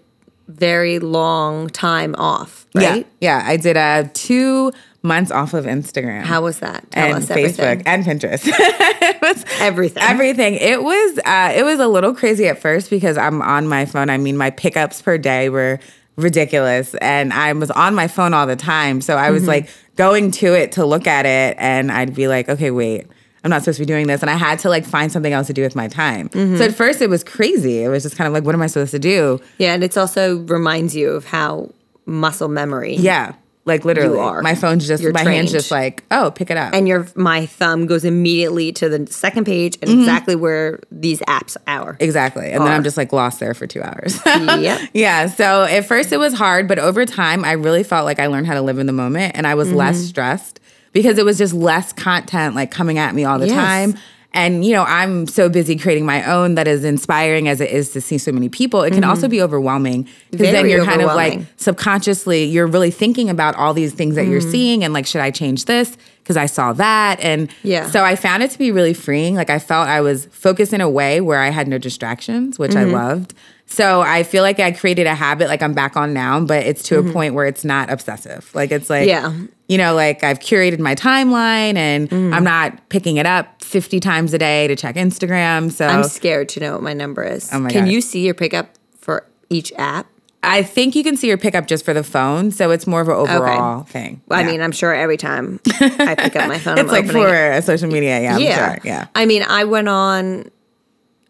[0.49, 3.07] very long time off, right?
[3.21, 3.39] Yeah.
[3.41, 3.49] Yeah.
[3.49, 6.23] I did uh two months off of Instagram.
[6.23, 6.91] How was that?
[6.91, 7.83] Tell and us Facebook everything.
[7.87, 8.43] and Pinterest.
[8.49, 10.03] it was Everything.
[10.03, 10.55] Everything.
[10.55, 14.09] It was uh, it was a little crazy at first because I'm on my phone.
[14.11, 15.79] I mean, my pickups per day were
[16.17, 19.01] ridiculous, and I was on my phone all the time.
[19.01, 19.49] So I was Mm-hmm.
[19.49, 23.07] like going to it to look at it, and I'd be like, okay, wait.
[23.45, 24.23] I'm not supposed to be doing this.
[24.23, 26.31] And I had to like find something else to do with my time.
[26.31, 26.57] Mm-hmm.
[26.57, 27.83] So at first it was crazy.
[27.85, 29.41] It was just kind of like, what am I supposed to do?
[29.59, 31.71] Yeah, and it's also reminds you of how
[32.07, 32.97] muscle memory.
[32.97, 33.35] Yeah.
[33.67, 34.19] Like literally.
[34.19, 34.43] are.
[34.43, 35.37] My phone's just You're my trained.
[35.37, 36.75] hand's just like, oh, pick it up.
[36.75, 41.57] And your my thumb goes immediately to the second page and exactly where these apps
[41.67, 41.97] are.
[41.99, 42.51] Exactly.
[42.51, 42.71] And then.
[42.73, 44.21] I'm just like lost there for two hours.
[44.27, 44.91] Yep.
[44.93, 45.27] yeah.
[45.29, 48.47] So at first it was hard, but over time I really felt like I learned
[48.47, 50.05] how to live in the moment and I was less Mm-hmm.
[50.09, 50.61] stressed
[50.95, 53.57] because it was just less content like coming at me all the Yes.
[53.57, 53.99] time.
[54.37, 57.91] And you know, I'm so busy creating my own that is inspiring as it is
[57.91, 58.83] to see so many people.
[58.83, 60.71] It can also be overwhelming because then Mm-hmm.
[60.71, 64.51] You're kind of like subconsciously you're really thinking about all these things that you're Mm-hmm.
[64.51, 67.89] seeing and like should I change this because I saw that and Yeah.
[67.91, 69.35] so I found it to be really freeing.
[69.37, 72.73] Like I felt I was focused in a way where I had no distractions, which
[72.73, 72.95] Mm-hmm.
[72.95, 73.35] I loved.
[73.67, 76.83] So I feel like I created a habit like I'm back on now, but it's
[76.85, 78.51] to a point where it's not obsessive.
[78.55, 79.41] Like it's like Mm-hmm.
[79.43, 79.47] Yeah.
[79.69, 82.35] You know, like I've curated my timeline and Mm.
[82.35, 85.73] I'm not picking it up 50 times a day to check Instagram.
[85.73, 87.49] So I'm scared to know what my number is.
[87.53, 87.93] Oh my Can God.
[87.93, 90.07] you see your pickup for each app?
[90.43, 92.51] I think you can see your pickup just for the phone.
[92.51, 94.21] So it's more of an overall thing.
[94.29, 94.47] Well, Yeah.
[94.47, 97.27] I mean, I'm sure every time I pick up my phone, it's I'm like for
[97.35, 97.65] it.
[97.65, 98.21] social media.
[98.21, 98.35] Yeah.
[98.37, 98.79] I'm yeah, sure.
[98.85, 99.07] Yeah.
[99.15, 100.51] I mean, I went on.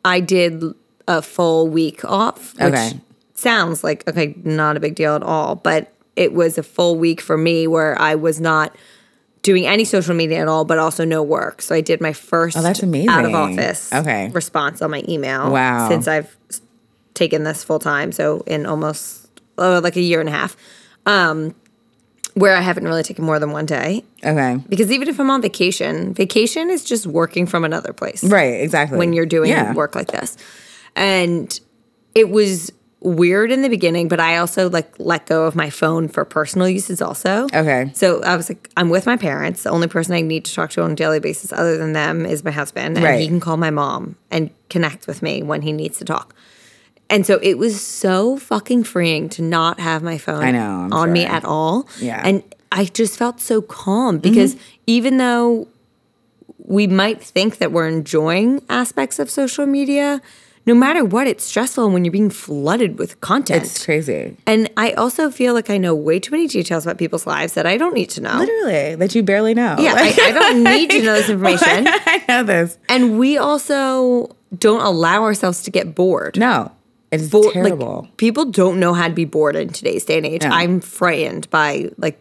[0.05, 0.65] I did
[1.07, 3.01] a full week off, which Okay.
[3.35, 7.21] sounds like okay, not a big deal at all, but it was a full week
[7.21, 8.75] for me where I was not
[9.43, 11.61] doing any social media at all, but also no work.
[11.61, 14.31] So I did my first Oh, that's out of office Okay.
[14.33, 15.51] response on my email.
[15.53, 15.89] Wow.
[15.89, 16.35] Since I've
[17.13, 20.57] taken this full time, so in almost uh, like a year and a half,
[21.07, 21.55] um,
[22.35, 24.03] where I haven't really taken more than one day.
[24.25, 24.57] Okay.
[24.69, 28.61] Because even if I'm on vacation, vacation is just working from another place Right.
[28.63, 28.99] Exactly.
[28.99, 29.73] when you're doing Yeah.
[29.75, 30.37] work like this.
[30.97, 31.59] And
[32.15, 32.73] it was
[33.05, 36.69] weird in the beginning, but I also like let go of my phone for personal
[36.69, 37.45] uses also.
[37.53, 37.91] Okay.
[37.95, 39.63] So I was like, I'm with my parents.
[39.63, 42.25] The only person I need to talk to on a daily basis other than them
[42.25, 42.97] is my husband.
[42.97, 43.21] And Right.
[43.21, 46.35] he can call my mom and connect with me when he needs to talk.
[47.11, 50.93] And so it was so fucking freeing to not have my phone I know, I'm
[50.93, 51.87] on me at all.
[52.01, 52.23] Yeah.
[52.25, 54.65] And I just felt so calm because mm-hmm.
[54.87, 55.69] even though
[56.59, 60.23] we might think that we're enjoying aspects of social media,
[60.67, 63.63] no matter what, it's stressful when you're being flooded with content.
[63.65, 64.37] It's crazy.
[64.47, 67.67] and I also feel like I know way too many details about people's lives that
[67.67, 68.39] I don't need to know.
[68.39, 69.77] Literally, that you barely know.
[69.79, 71.87] Yeah, I, I don't need to know this information.
[71.89, 72.79] I know this.
[72.89, 76.39] And we also don't allow ourselves to get bored.
[76.39, 76.73] No,
[77.13, 78.03] it's Bo- terrible.
[78.03, 80.43] Like people don't know how to be bored in today's day and age.
[80.45, 80.51] No.
[80.51, 82.19] I'm frightened by like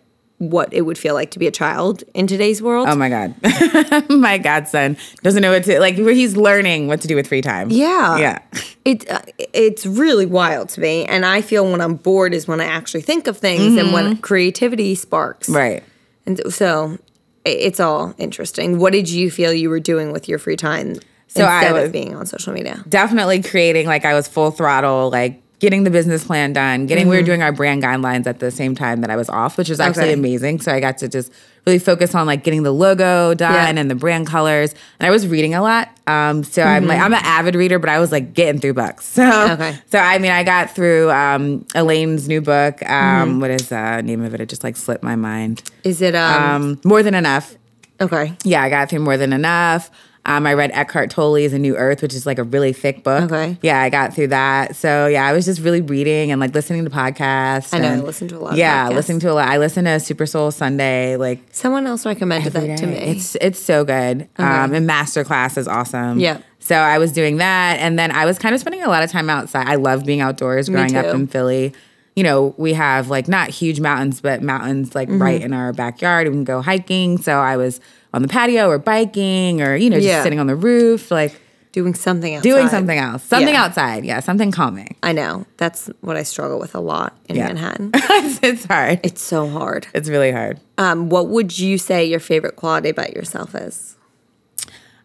[0.49, 2.87] what it would feel like to be a child in today's world.
[2.89, 3.35] oh my god,
[4.09, 5.97] my godson doesn't know what to like.
[5.97, 7.69] Where he's learning what to do with free time.
[7.71, 8.39] yeah, yeah,
[8.85, 9.21] It uh,
[9.53, 13.01] it's really wild to me, and I feel when I'm bored is when I actually
[13.01, 15.47] think of things and when creativity sparks.
[15.47, 15.57] Mm-hmm.
[15.57, 15.83] right.
[16.25, 16.97] And so
[17.45, 18.79] it's all interesting.
[18.79, 20.95] What did you feel you were doing with your free time
[21.27, 22.81] So I was- of being on social media?
[22.87, 27.15] Definitely creating like I was full throttle, like getting the business plan done, getting we
[27.15, 29.79] were doing our brand guidelines at the same time that I was off, which was
[29.79, 30.13] actually Okay.
[30.13, 30.59] amazing.
[30.59, 31.31] So I got to just
[31.65, 33.79] really focus on like getting the logo done Yeah.
[33.81, 34.75] and the brand colors.
[34.99, 35.87] And I was reading a lot.
[36.05, 39.05] Um, so I'm like I'm an avid reader, but I was like getting through books.
[39.23, 39.23] So
[39.53, 39.77] Okay.
[39.89, 42.75] so I mean I got through um Elaine's new book.
[42.89, 44.41] Um what is the name of it?
[44.41, 45.63] It just like slipped my mind.
[45.85, 47.55] Is it um, Um More Than Enough.
[48.01, 48.35] okay?
[48.43, 49.89] Yeah, I got through more than enough.
[50.25, 53.23] Um, I read Eckhart Tolle's A New Earth, which is like a really thick book.
[53.29, 53.57] Okay.
[53.61, 54.75] Yeah, I got through that.
[54.77, 57.73] So yeah, I was just really reading and like listening to podcasts.
[57.73, 58.95] I know, I listen to a lot Yeah, podcasts.
[58.95, 59.49] listening to a lot.
[59.49, 62.93] I listen to Super Soul Sunday like Someone else recommended that to me.
[62.95, 64.29] It's it's so good.
[64.37, 66.19] Um, and Masterclass is awesome.
[66.19, 66.39] Yeah.
[66.59, 69.11] So I was doing that, and then I was kind of spending a lot of
[69.11, 69.67] time outside.
[69.67, 70.69] I love being outdoors.
[70.69, 71.73] Growing up in Philly,
[72.15, 75.21] you know, we have like not huge mountains, but mountains like Mm-hmm.
[75.21, 76.27] right in our backyard.
[76.29, 77.17] We can go hiking.
[77.17, 77.81] So I was
[78.13, 80.23] on the patio or biking, or you know, just Yeah.
[80.23, 81.39] sitting on the roof, like
[81.71, 82.43] doing something else.
[82.43, 83.63] doing something else, something Yeah.
[83.63, 84.05] outside.
[84.05, 84.95] Yeah, something calming.
[85.01, 85.45] I know.
[85.57, 87.47] That's what I struggle with a lot in Yeah.
[87.47, 87.89] Manhattan.
[87.95, 88.99] it's, it's hard.
[89.03, 89.87] It's so hard.
[89.95, 90.59] It's really hard.
[90.77, 93.95] Um, what would you say your favorite quality about yourself is?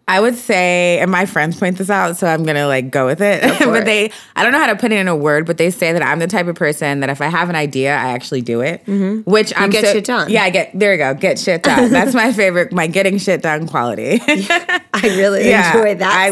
[0.08, 3.20] I would say, and my friends point this out, so I'm gonna like go with
[3.20, 3.42] it.
[3.58, 5.70] for but they, I don't know how to put it in a word, but they
[5.70, 8.40] say that I'm the type of person that if I have an idea, I actually
[8.40, 8.82] do it.
[9.26, 10.30] Which I'm get so- shit done.
[10.30, 10.92] Yeah, I get there.
[10.92, 11.90] You go, get shit done.
[11.92, 12.72] That's my favorite.
[12.72, 14.20] My getting shit done quality.
[14.28, 16.10] I really Yeah, enjoy that.
[16.10, 16.28] I-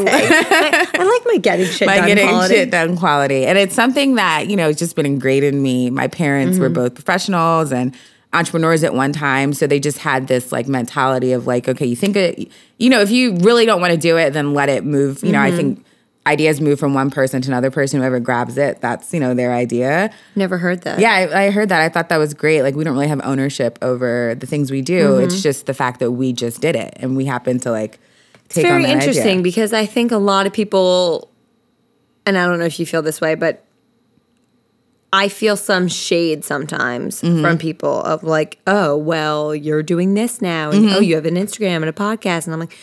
[0.96, 2.54] I, I like my getting shit my done getting quality.
[2.54, 3.44] shit done quality.
[3.46, 5.90] And it's something that, you know, it's just been ingrained in me.
[5.90, 6.62] My parents Mm-hmm.
[6.62, 7.94] were both professionals and
[8.36, 9.52] entrepreneurs at one time.
[9.52, 13.00] So they just had this like mentality of like, okay, you think it, you know,
[13.00, 15.24] if you really don't want to do it, then let it move.
[15.24, 15.54] You know, Mm-hmm.
[15.54, 15.84] I think
[16.26, 18.00] ideas move from one person to another person.
[18.00, 20.10] Whoever grabs it, that's, you know, their idea.
[20.34, 20.98] Never heard that.
[20.98, 21.80] Yeah, I, I heard that.
[21.80, 22.62] I thought that was great.
[22.62, 25.10] Like, we don't really have ownership over the things we do.
[25.10, 25.24] Mm-hmm.
[25.24, 28.00] It's just the fact that we just did it and we happen to like
[28.48, 29.08] take It's on very that idea.
[29.08, 31.30] interesting because I think a lot of people,
[32.26, 33.64] and I don't know if you feel this way, but
[35.12, 37.40] I feel some shade sometimes Mm-hmm.
[37.42, 40.94] from people of like, oh, well, you're doing this now, and Mm-hmm.
[40.96, 42.76] oh, you have an Instagram and a podcast, and I'm like,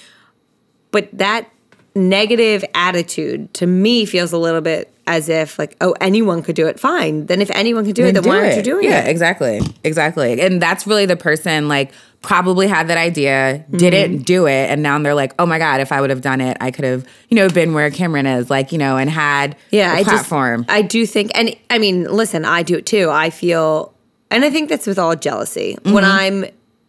[0.92, 1.50] but that
[1.96, 6.68] negative attitude to me feels a little bit as if like, oh, anyone could do
[6.68, 6.80] it.
[6.80, 8.64] Fine, then if anyone could do it, then do why aren't you it.
[8.66, 9.10] doing yeah, it?
[9.10, 9.60] exactly.
[9.84, 10.40] Exactly.
[10.42, 13.78] And that's really the person like probably had that idea, Mm-hmm.
[13.78, 16.40] didn't do it, and now they're like, oh my God, if I would have done
[16.40, 19.58] it, I could have, you know, been where Cameron is, like, you know, and had
[19.72, 20.62] yeah, a I platform.
[20.64, 23.10] just I do think, and I mean, listen, I do it too.
[23.10, 23.94] I feel,
[24.32, 25.76] and I think that's with all jealousy.
[25.76, 25.92] Mm-hmm.
[25.94, 26.46] When I'm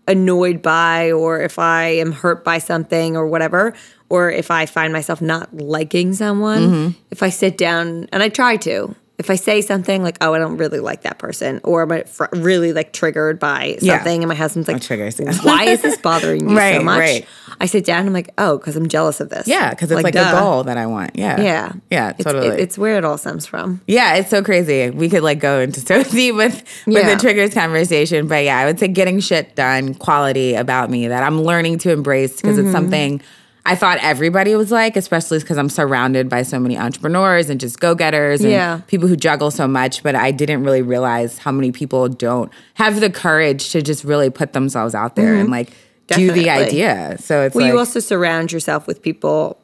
[0.07, 3.75] annoyed by, or if I am hurt by something, or whatever,
[4.15, 6.89] or if I find myself not liking someone, Mm-hmm.
[7.11, 8.95] if I sit down and I try to.
[9.17, 12.25] If I say something like, "Oh, I don't really like that person," or I'm fr-
[12.33, 13.95] really like triggered by Yeah.
[13.95, 15.33] something, and my husband's like, triggers, yeah.
[15.49, 17.25] "Why is this bothering you Right, so much?" right.
[17.61, 20.03] I sit down, and I'm like, "Oh, because I'm jealous of this." yeah, because it's
[20.03, 20.31] like, duh.
[20.37, 21.13] a goal that I want.
[21.15, 21.41] Yeah.
[21.41, 22.49] Yeah, Yeah, It's- totally.
[22.49, 23.81] it- it's where it all stems from.
[23.87, 24.91] Yeah, it's so crazy.
[24.91, 27.15] We could like go into so deep with with Yeah.
[27.15, 31.23] the triggers conversation, but yeah, I would say getting shit done, quality about me that
[31.23, 32.67] I'm learning to embrace because Mm-hmm.
[32.67, 33.21] it's something
[33.67, 37.81] I thought everybody was like, especially because I'm surrounded by so many entrepreneurs and just
[37.81, 38.81] go getters and Yeah.
[38.89, 40.03] people who juggle so much.
[40.03, 44.29] But I didn't really realize how many people don't have the courage to just really
[44.29, 45.71] put themselves out there and like
[46.09, 46.63] do the Mm-hmm.
[46.63, 47.17] Idea.
[47.21, 49.59] So it's Well, like, you also surround yourself with people.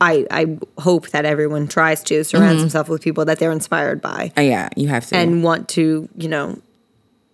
[0.00, 4.32] I I hope that everyone tries to surround themselves with people that they're inspired by
[4.36, 5.16] uh, yeah, you have to.
[5.16, 6.58] and want to, you know,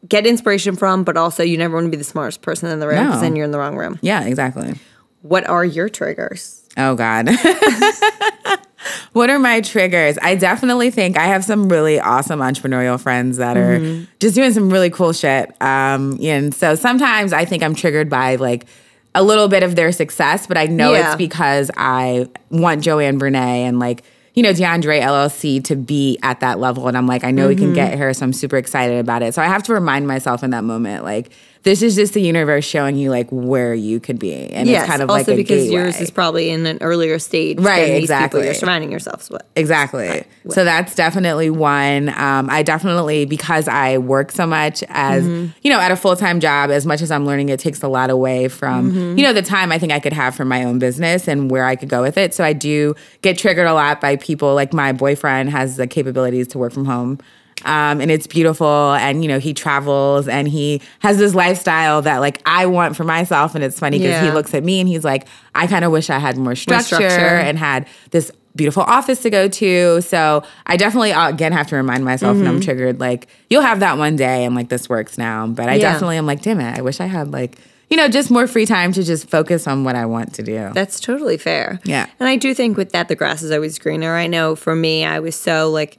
[0.07, 1.05] get inspiration from.
[1.05, 3.21] But also, you never want to be the smartest person in the room because No.
[3.23, 3.99] then you're in the wrong room.
[4.03, 4.75] yeah, exactly.
[5.23, 6.63] What are your triggers?
[6.77, 7.29] Oh God.
[9.13, 10.19] what are my triggers?
[10.23, 14.05] I definitely think I have some really awesome entrepreneurial friends that are Mm-hmm.
[14.21, 15.51] just doing some really cool shit.
[15.63, 18.67] Um, and so sometimes I think I'm triggered by like
[19.15, 21.09] a little bit of their success, but I know Yeah.
[21.09, 24.03] it's because I want Joanne Vernay and like
[24.35, 26.87] you know, Dyandra LLC to be at that level.
[26.87, 27.65] And I'm like, I know we Mm-hmm.
[27.65, 28.15] can get her.
[28.15, 29.35] So I'm super excited about it.
[29.35, 31.31] So I have to remind myself in that moment, like,
[31.63, 34.33] this is just the universe showing you like where you could be.
[34.51, 35.75] And yes, it's kind of also like a also because gateway.
[35.83, 38.45] yours is probably in an earlier stage Right, exactly.
[38.45, 39.43] you're surrounding yourselves with.
[39.57, 40.25] Exactly.
[40.49, 42.09] So that's definitely one.
[42.11, 45.51] Um, I definitely, because I work so much as, Mm-hmm.
[45.63, 47.89] you know, at a full time job, as much as I'm learning, it takes a
[47.89, 49.19] lot away from, Mm-hmm.
[49.19, 51.67] you know, the time I think I could have for my own business and where
[51.67, 52.33] I could go with it.
[52.33, 54.55] So I do get triggered a lot by people.
[54.55, 57.19] Like my boyfriend has the capabilities to work from home.
[57.65, 62.19] Um, and it's beautiful and you know he travels and he has this lifestyle that
[62.19, 65.05] like i want for myself and it's funny because he looks at me and he's
[65.05, 67.07] like i kind of wish i had more structure, structure.
[67.09, 70.01] and had this beautiful office to go to.
[70.01, 73.79] So I definitely uh, again have to remind myself when I'm triggered, like you'll have
[73.81, 75.47] that one day, and like this works now.
[75.47, 75.93] But I Yeah.
[75.93, 77.57] definitely am like, damn it, I wish I had like
[77.91, 80.71] you know just more free time to just focus on what I want to do.
[80.75, 81.79] That's totally fair.
[81.85, 82.07] Yeah.
[82.19, 84.15] And I do think with that, the grass is always greener.
[84.17, 85.99] I know for me, I was so like,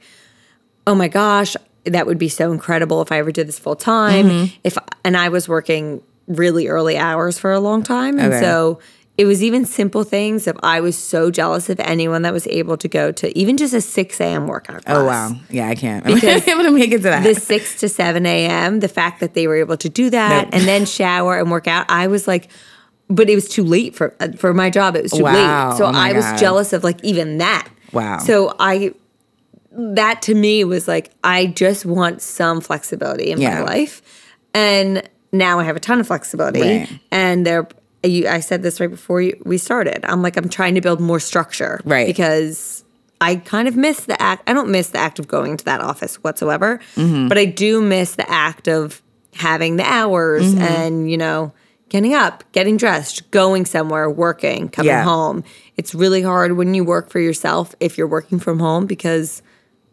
[0.86, 4.26] oh my gosh, that would be so incredible if I ever did this full time.
[4.28, 4.54] Mm-hmm.
[4.64, 8.40] If and I was working really early hours for a long time, and Okay.
[8.40, 8.78] so
[9.18, 10.46] it was even simple things.
[10.46, 13.74] If I was so jealous of anyone that was able to go to even just
[13.74, 14.46] a six a.m.
[14.46, 14.96] workout class.
[14.96, 16.04] oh wow, yeah, I can't.
[16.14, 17.22] Because I'm able to make it to that.
[17.24, 20.54] the 6 to 7 a.m., the fact that they were able to do that Nope.
[20.54, 22.48] and then shower and work out, I was like,
[23.08, 24.96] but it was too late for uh, for my job.
[24.96, 25.68] It was too Wow.
[25.70, 25.76] late.
[25.78, 26.38] So Oh I was God.
[26.38, 27.68] jealous of like even that.
[27.92, 28.18] Wow.
[28.18, 28.94] So I
[29.74, 33.60] that to me was like I just want some flexibility in Yeah.
[33.60, 34.02] my life.
[34.54, 36.88] And now I have a ton of flexibility Right.
[37.10, 37.66] and there
[38.04, 40.04] you, I said this right before you, we started.
[40.04, 42.06] I'm like I'm trying to build more structure Right.
[42.06, 42.84] because
[43.20, 44.42] I kind of miss the act.
[44.50, 47.28] I don't miss the act of going to that office whatsoever, Mm-hmm.
[47.28, 49.00] but I do miss the act of
[49.34, 50.62] having the hours Mm-hmm.
[50.62, 51.52] and, you know,
[51.88, 55.04] getting up, getting dressed, going somewhere, working, coming Yeah.
[55.04, 55.44] home.
[55.76, 59.40] It's really hard when you work for yourself if you're working from home because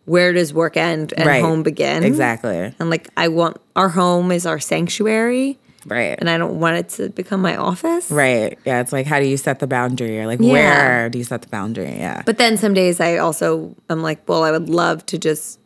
[0.09, 1.41] where does work end and Right.
[1.41, 2.03] home begin?
[2.03, 2.73] exactly.
[2.79, 5.57] And like I want our home is our sanctuary.
[5.85, 6.15] Right.
[6.19, 8.11] And I don't want it to become my office.
[8.11, 8.59] Right.
[8.65, 8.81] Yeah.
[8.81, 10.19] It's like, how do you set the boundary?
[10.19, 10.51] Or like, Yeah.
[10.51, 11.95] where do you set the boundary?
[11.97, 12.21] Yeah.
[12.25, 15.57] But then some days I also I'm like, well, I would love to just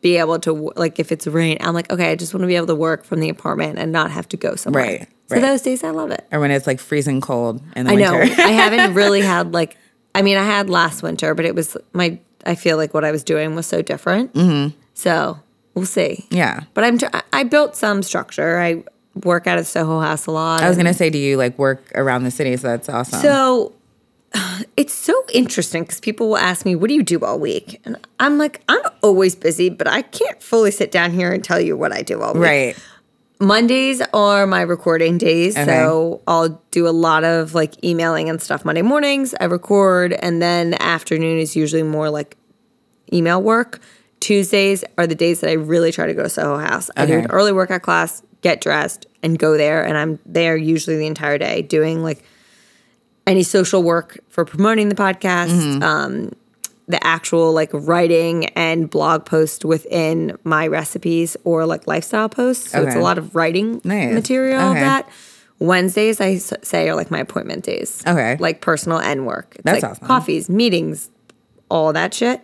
[0.00, 2.56] be able to like if it's rain, I'm like, okay, I just want to be
[2.56, 4.84] able to work from the apartment and not have to go somewhere.
[4.84, 5.40] Right, So right.
[5.42, 6.26] those days I love it.
[6.32, 8.14] or when it's like freezing cold in the I know.
[8.20, 9.76] I haven't really had like
[10.16, 13.10] I mean, I had last winter, but it was my I feel like what I
[13.10, 14.32] was doing was so different.
[14.34, 14.76] Mm-hmm.
[14.94, 15.38] So
[15.74, 16.26] we'll see.
[16.30, 16.64] yeah.
[16.74, 18.58] But I'm tr- I- built some structure.
[18.58, 18.84] I
[19.22, 20.62] work out of Soho House a lot.
[20.62, 22.56] I was gonna say, do you like work around the city?
[22.56, 23.20] So that's awesome.
[23.20, 23.72] So
[24.76, 27.80] it's so interesting because people will ask me, What do you do all week?
[27.84, 31.60] And I'm like, I'm always busy, but I can't fully sit down here and tell
[31.60, 32.42] you what I do all week.
[32.42, 32.78] right.
[33.40, 35.56] Mondays are my recording days.
[35.56, 35.64] Okay.
[35.66, 39.34] So I'll do a lot of like emailing and stuff Monday mornings.
[39.40, 42.36] I record, and then afternoon is usually more like
[43.12, 43.80] email work.
[44.20, 46.90] Tuesdays are the days that I really try to go to Soho House.
[46.96, 49.84] I do an early workout class, get dressed, and go there.
[49.84, 52.22] And I'm there usually the entire day doing like
[53.26, 55.82] any social work for promoting the podcast, Mm-hmm.
[55.82, 56.32] um,
[56.86, 62.70] the actual like writing and blog post within my recipes or like lifestyle posts.
[62.72, 64.12] So it's a lot of writing Nice.
[64.12, 64.80] material Okay.
[64.80, 65.08] that.
[65.60, 68.02] Wednesdays, I say, are like my appointment days.
[68.06, 68.36] Okay.
[68.38, 69.52] Like personal and work.
[69.54, 70.06] It's That's like awesome.
[70.06, 71.08] coffees, meetings,
[71.70, 72.40] all that shit.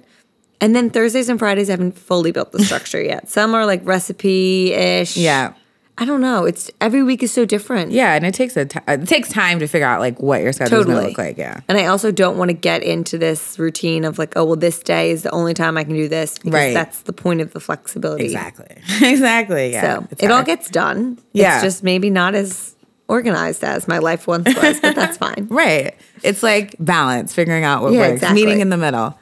[0.63, 3.29] And then Thursdays and Fridays, I haven't fully built the structure yet.
[3.29, 5.17] Some are like recipe ish.
[5.17, 5.53] Yeah.
[6.01, 6.47] I don't know.
[6.47, 7.93] It's every week is so different.
[7.93, 10.53] Yeah, and it takes a ti- it takes time to figure out like what your
[10.55, 10.95] schedule's Totally.
[10.97, 11.37] gonna look like.
[11.37, 11.61] Yeah.
[11.69, 14.79] And I also don't want to get into this routine of like, oh, well, this
[14.81, 16.73] day is the only time I can do this because Right.
[16.75, 18.25] that's the point of the flexibility.
[18.25, 18.79] Exactly.
[19.03, 19.73] exactly.
[19.73, 19.83] Yeah.
[19.99, 21.19] So It's it all gets done.
[21.35, 21.57] Yeah.
[21.57, 22.75] It's just maybe not as
[23.07, 25.49] organized as my life once was, but that's fine.
[25.51, 25.95] right.
[26.23, 28.43] It's like balance, figuring out what Yeah, works, exactly.
[28.45, 29.19] meeting in the middle.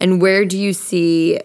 [0.00, 1.40] And where do you see?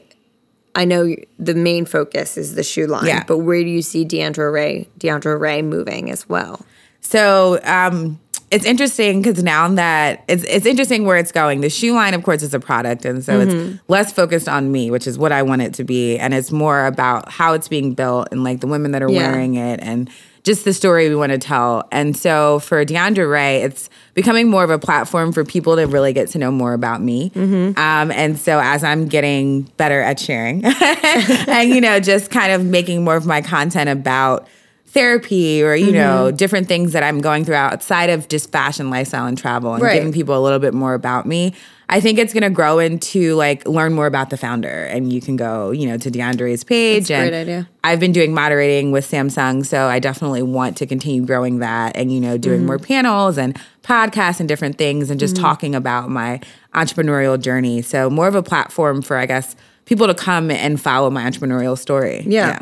[0.75, 3.23] I know the main focus is the shoe line, Yeah.
[3.27, 6.61] but where do you see Dyandra Raye, Dyandra Raye moving as well?
[7.01, 8.19] So um,
[8.51, 11.61] it's interesting because now that it's it's interesting where it's going.
[11.61, 13.71] The shoe line, of course, is a product, and so Mm-hmm.
[13.73, 16.51] it's less focused on me, which is what I want it to be, and it's
[16.51, 19.31] more about how it's being built and like the women that are Yeah.
[19.31, 20.09] wearing it and
[20.49, 21.87] just the story we want to tell.
[21.91, 26.11] And so for Dyandra Raye, it's becoming more of a platform for people to really
[26.11, 27.29] get to know more about me.
[27.29, 27.77] Mm-hmm.
[27.79, 30.65] Um, and so as I'm getting better at sharing,
[31.47, 34.47] and you know, just kind of making more of my content about
[34.87, 35.93] therapy or you Mm-hmm.
[35.93, 39.83] know different things that i'm going through outside of just fashion lifestyle and travel and
[39.83, 39.93] Right.
[39.93, 41.53] giving people a little bit more about me
[41.89, 45.19] i think it's going to grow into like learn more about the founder and you
[45.19, 47.69] can go you know to dyandra's page That's and great idea.
[47.83, 52.11] i've been doing moderating with samsung so i definitely want to continue growing that and
[52.13, 52.67] you know doing Mm-hmm.
[52.67, 56.39] more panels and podcasts and different things and just talking about my
[56.75, 61.09] entrepreneurial journey so more of a platform for i guess people to come and follow
[61.09, 62.59] my entrepreneurial story Yeah.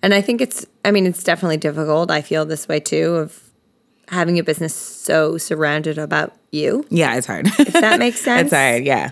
[0.00, 2.08] And I think it's, I mean, it's definitely difficult.
[2.08, 3.47] I feel this way too of
[4.08, 6.84] having a business so surrounded about you.
[6.90, 8.46] yeah it's hard If that makes sense.
[8.52, 9.10] it's hard yeah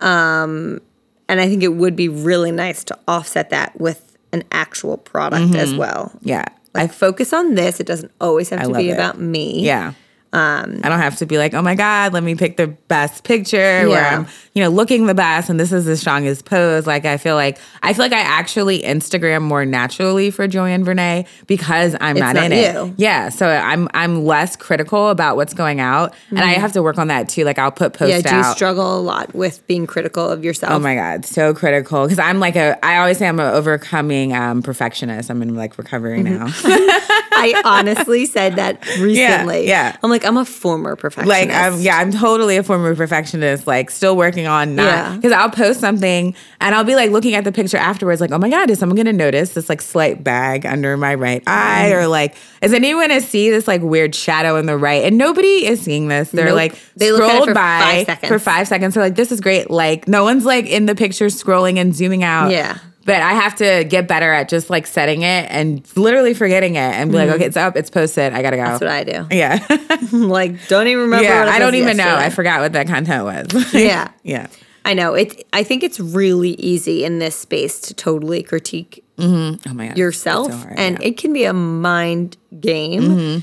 [0.00, 0.80] Um,
[1.28, 5.54] And I think it would be really nice to offset that with an actual product
[5.54, 6.12] as well.
[6.22, 6.44] yeah
[6.74, 7.78] Like focus on this.
[7.80, 8.94] It doesn't always have to be it.
[8.94, 9.60] about me.
[9.64, 9.92] Yeah.
[10.34, 13.24] Um, I don't have to be like, oh my God, let me pick the best
[13.24, 16.86] picture where I'm, you know, looking the best and this is the strongest pose.
[16.86, 21.26] Like I feel like I feel like I actually Instagram more naturally for Joanne Vernay
[21.46, 22.86] because I'm not, not in you.
[22.86, 22.94] it.
[22.98, 23.28] Yeah.
[23.28, 26.14] So I'm I'm less critical about what's going out.
[26.30, 27.44] And I have to work on that too.
[27.44, 28.26] Like I'll put posts Mm-hmm.
[28.26, 28.56] Yeah, do you out.
[28.56, 30.72] struggle a lot with being critical of yourself?
[30.72, 32.04] Oh my God, so critical.
[32.04, 35.30] Because I'm like a, I always say I'm an overcoming um, perfectionist.
[35.30, 36.46] I'm in like recovery now.
[36.66, 39.66] I honestly said that recently.
[39.68, 39.96] yeah.
[40.02, 41.28] I'm like, I'm a former perfectionist.
[41.28, 45.16] like I'm yeah, I'm totally a former perfectionist, like still working on not Yeah.
[45.16, 48.38] because I'll post something and I'll be like looking at the picture afterwards, like, oh
[48.38, 51.90] my God, is someone gonna notice this like slight bag under my right eye?
[51.92, 52.02] Mm.
[52.02, 55.04] Or like, is anyone gonna see this like weird shadow in the right?
[55.04, 56.30] And nobody is seeing this.
[56.30, 56.56] They're Nope.
[56.56, 58.28] like They look at it scrolled for by five seconds.
[58.28, 58.94] for five seconds.
[58.94, 59.70] They're like, this is great.
[59.70, 62.50] Like no one's like in the picture scrolling and zooming out.
[62.50, 62.78] Yeah.
[63.04, 66.78] But I have to get better at just like setting it and literally forgetting it
[66.78, 68.62] and be like, okay, it's up, it's posted, I gotta go.
[68.62, 68.70] Mm-hmm.
[68.78, 70.06] That's what I do.
[70.10, 70.26] yeah.
[70.26, 71.24] like, don't even remember.
[71.24, 71.44] yeah.
[71.44, 72.16] what I don't even know.
[72.16, 73.74] I forgot what that content was.
[73.74, 74.10] Yeah.
[74.22, 74.46] yeah.
[74.86, 75.14] I know.
[75.14, 75.46] It.
[75.52, 79.96] I think it's really easy in this space to totally critique Oh my God.
[79.98, 80.98] yourself, so hard, and yeah.
[80.98, 81.02] Mm-hmm.
[81.06, 83.42] it can be a mind game.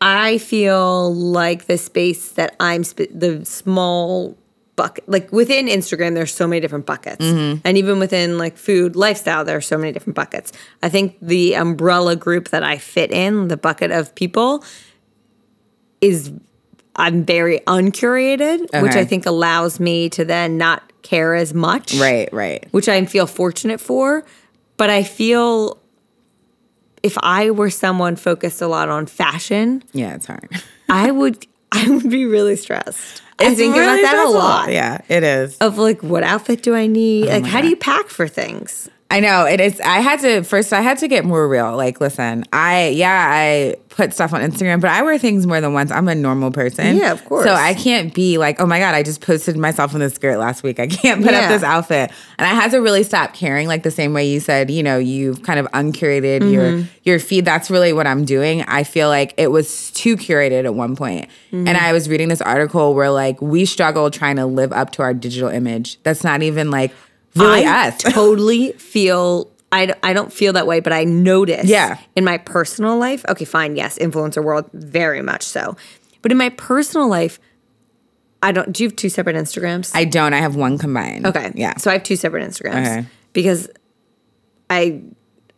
[0.00, 4.37] I feel like the space that I'm sp- the small
[4.78, 7.60] bucket, like within Instagram, there's so many different buckets, Mm-hmm.
[7.64, 10.52] and even within like food lifestyle, there are so many different buckets.
[10.82, 14.64] I think the umbrella group that I fit in, the bucket of people,
[16.00, 16.32] is
[16.96, 22.28] I'm very uncurated, which I think allows me to then not care as much Right,
[22.32, 22.66] right.
[22.72, 24.24] which I feel fortunate for.
[24.76, 25.78] But I feel
[27.02, 30.48] if I were someone focused a lot on fashion, Yeah, it's hard.
[30.88, 33.22] I would I would be really stressed.
[33.40, 34.72] I think really about that a lot.
[34.72, 35.56] Yeah, it is.
[35.58, 37.24] Of like what outfit do I need?
[37.24, 38.88] Oh like Oh my how do you pack for things?
[39.10, 39.80] I know it is.
[39.80, 40.70] I had to first.
[40.72, 41.74] I had to get more real.
[41.74, 45.72] Like, listen, I yeah, I put stuff on Instagram, but I wear things more than
[45.72, 45.90] once.
[45.90, 46.94] I'm a normal person.
[46.98, 47.44] Yeah, of course.
[47.46, 50.38] So I can't be like, oh my god, I just posted myself in this skirt
[50.38, 50.78] last week.
[50.78, 51.40] I can't put Yeah.
[51.40, 53.66] up this outfit, and I had to really stop caring.
[53.66, 56.52] Like the same way you said, you know, you've kind of uncurated Mm-hmm.
[56.52, 57.46] your your feed.
[57.46, 58.60] That's really what I'm doing.
[58.64, 61.30] I feel like it was too curated at one point.
[61.50, 61.66] Mm-hmm.
[61.66, 65.02] and I was reading this article where like we struggle trying to live up to
[65.02, 65.98] our digital image.
[66.02, 66.92] That's not even like
[67.38, 67.98] really I us.
[68.02, 71.98] totally feel I, I don't feel that way, but I notice Yeah.
[72.16, 73.24] in my personal life.
[73.28, 75.76] Okay, fine, yes, influencer world, very much so.
[76.22, 77.38] But in my personal life,
[78.42, 78.72] I don't.
[78.72, 79.90] Do you have two separate Instagrams?
[79.94, 80.32] I don't.
[80.32, 81.26] I have one combined.
[81.26, 81.76] okay, Yeah.
[81.76, 83.06] So I have two separate Instagrams Okay.
[83.32, 83.68] because
[84.70, 85.02] I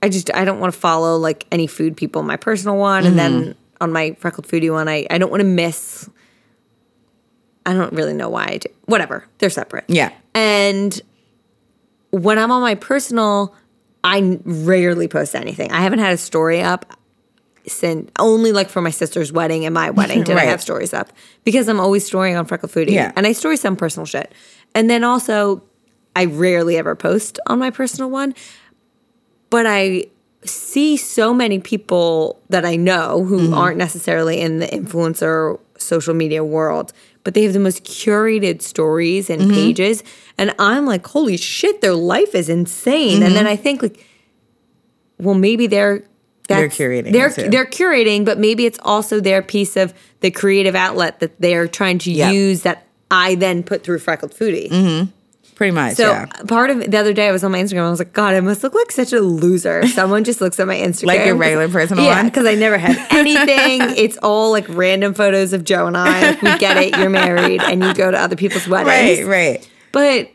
[0.03, 3.19] I just I don't want to follow like any food people my personal one, and
[3.19, 3.45] Mm-hmm.
[3.45, 6.09] then on my freckled foodie one, I I don't want to miss.
[7.67, 8.69] I don't really know why I do.
[8.87, 9.85] Whatever, they're separate.
[9.89, 10.11] Yeah.
[10.35, 11.01] And
[12.11, 13.55] when I'm on my personal,
[14.03, 15.71] I rarely post anything.
[15.73, 16.87] I haven't had a story up
[17.67, 21.13] since only like for my sister's wedding and my wedding did I have stories up
[21.45, 22.93] because I'm always storing on Freckled Foodie.
[22.93, 23.13] Yeah.
[23.17, 24.33] And I story some personal shit.
[24.75, 25.63] And then also,
[26.17, 28.35] I rarely ever post on my personal one,
[29.51, 30.07] but I
[30.43, 33.55] see so many people that I know who Mm-hmm.
[33.55, 36.93] aren't necessarily in the influencer social media world,
[37.31, 39.53] but they have the most curated stories and Mm-hmm.
[39.55, 40.03] pages.
[40.37, 43.23] And I'm like, holy shit, their life is insane.
[43.23, 43.53] And then Mm-hmm.
[43.53, 44.05] I think like,
[45.19, 46.03] well, maybe they're
[46.49, 47.49] They're curating They're too.
[47.49, 51.99] they're curating, but maybe it's also their piece of the creative outlet that they're trying
[51.99, 52.33] to Yeah.
[52.33, 55.09] use that I then put through Freckled Foodie.
[55.61, 55.97] Pretty much.
[55.97, 56.25] So yeah.
[56.39, 57.83] Uh, part of the other day, I was on my Instagram.
[57.83, 59.87] I was like, God, I must look like such a loser.
[59.89, 62.97] Someone just looks at my Instagram, Like your regular personal yeah, because I never had
[63.11, 63.95] anything.
[64.03, 66.31] it's all like random photos of Joe and I.
[66.31, 66.97] Like, we get it.
[66.97, 69.23] You're married, and you go to other people's weddings.
[69.23, 69.71] Right, right.
[69.93, 70.31] But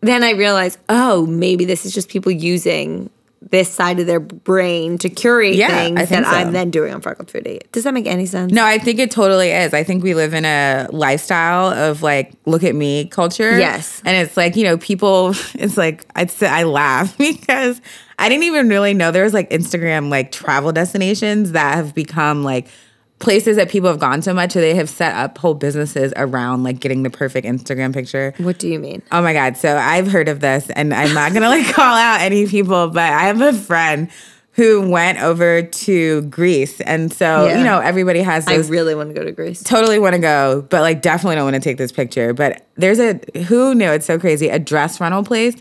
[0.00, 3.10] then I realized, oh, maybe this is just people using
[3.50, 6.30] this side of their brain to curate Yeah, I things that so.
[6.30, 7.60] I'm then doing on Freckled Foodie.
[7.72, 8.52] Does that make any sense?
[8.52, 9.74] No, I think it totally is.
[9.74, 13.58] I think we live in a lifestyle of like, look at me culture.
[13.58, 14.00] Yes.
[14.04, 17.80] And it's like, you know, people, it's like, say I laugh because
[18.18, 22.44] I didn't even really know there was like Instagram, like travel destinations that have become
[22.44, 22.68] like
[23.20, 24.52] places that people have gone so much.
[24.52, 28.34] So they have set up whole businesses around like getting the perfect Instagram picture.
[28.38, 29.02] What do you mean?
[29.12, 29.56] Oh my God.
[29.56, 33.02] So I've heard of this and I'm not to like call out any people, but
[33.12, 34.10] I have a friend
[34.52, 36.80] who went over to Greece.
[36.82, 37.58] And so, Yeah.
[37.58, 39.62] you know, everybody has I really want to go to Greece.
[39.64, 42.32] totally want to go, but like definitely don't want to take this picture.
[42.34, 45.54] But there's a, who knew it's so crazy, a dress rental place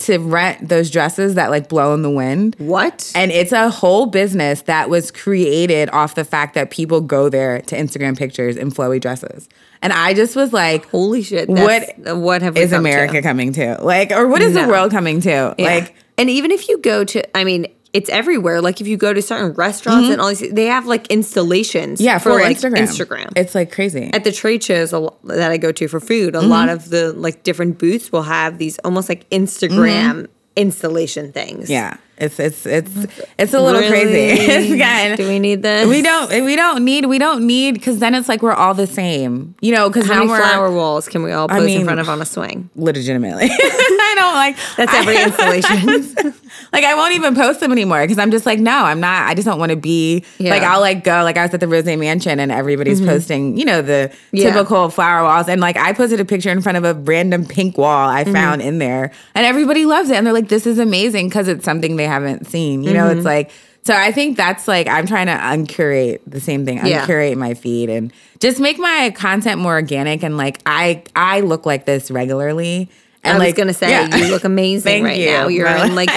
[0.00, 2.56] to rent those dresses that like blow in the wind.
[2.58, 3.10] What?
[3.14, 7.60] And it's a whole business that was created off the fact that people go there
[7.62, 9.48] to Instagram pictures in flowy dresses.
[9.82, 11.48] And I just was like, Holy shit!
[11.48, 11.84] What
[12.16, 13.22] what have is America to?
[13.22, 13.78] coming to?
[13.82, 14.62] Like, or what is No.
[14.62, 15.54] the world coming to?
[15.58, 15.64] Yeah.
[15.64, 18.60] Like, and even if you go to, I mean, it's everywhere.
[18.60, 21.98] Like if you go to certain restaurants and all these, they have like installations.
[21.98, 22.04] Mm-hmm.
[22.06, 22.76] yeah, for, like Instagram.
[22.78, 23.32] Instagram.
[23.36, 24.10] It's like crazy.
[24.12, 26.48] At the trade shows a lo- that I go to for food, a Mm-hmm.
[26.48, 31.64] lot of the like different booths will have these almost like Instagram installation things.
[31.64, 31.72] Mm-hmm.
[31.72, 31.96] yeah.
[32.18, 32.90] It's it's it's
[33.38, 34.12] it's a little crazy.
[34.12, 34.30] Really?
[34.74, 35.88] it's gotten, Do we need this?
[35.88, 38.86] we don't we don't need we don't need because then it's like we're all the
[38.86, 39.54] same.
[39.62, 42.10] You know, because How many flower walls can we all pose in mean- front of
[42.10, 42.68] on a swing?
[42.76, 43.46] legitimately.
[43.50, 46.34] I don't like That's every I- installation.
[46.72, 49.28] Like I won't even post them anymore because I'm just like, no, I'm not.
[49.28, 50.50] I just don't want to be Yeah.
[50.50, 53.10] like I'll like go like I was at the Rose Mansion and everybody's mm-hmm.
[53.10, 54.52] posting, you know, the Yeah.
[54.52, 57.76] typical flower walls and like I posted a picture in front of a random pink
[57.78, 58.32] wall I mm-hmm.
[58.32, 61.64] found in there and everybody loves it and they're like, this is amazing because it's
[61.64, 62.82] something they haven't seen.
[62.82, 63.26] You know, it's mm-hmm.
[63.26, 63.50] like.
[63.82, 67.00] So I think that's like I'm trying to uncurate the same thing, Yeah.
[67.00, 71.64] uncurate my feed and just make my content more organic and like I I look
[71.64, 72.90] like this regularly.
[73.22, 74.16] And I was like, gonna say yeah.
[74.16, 75.26] you look amazing right you.
[75.26, 75.48] now.
[75.48, 76.10] You're in like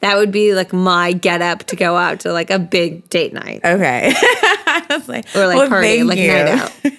[0.00, 3.32] that would be like my get up to go out to like a big date
[3.32, 4.12] night Okay.
[4.22, 6.28] I was like, or like well, party, like you.
[6.28, 6.72] night out.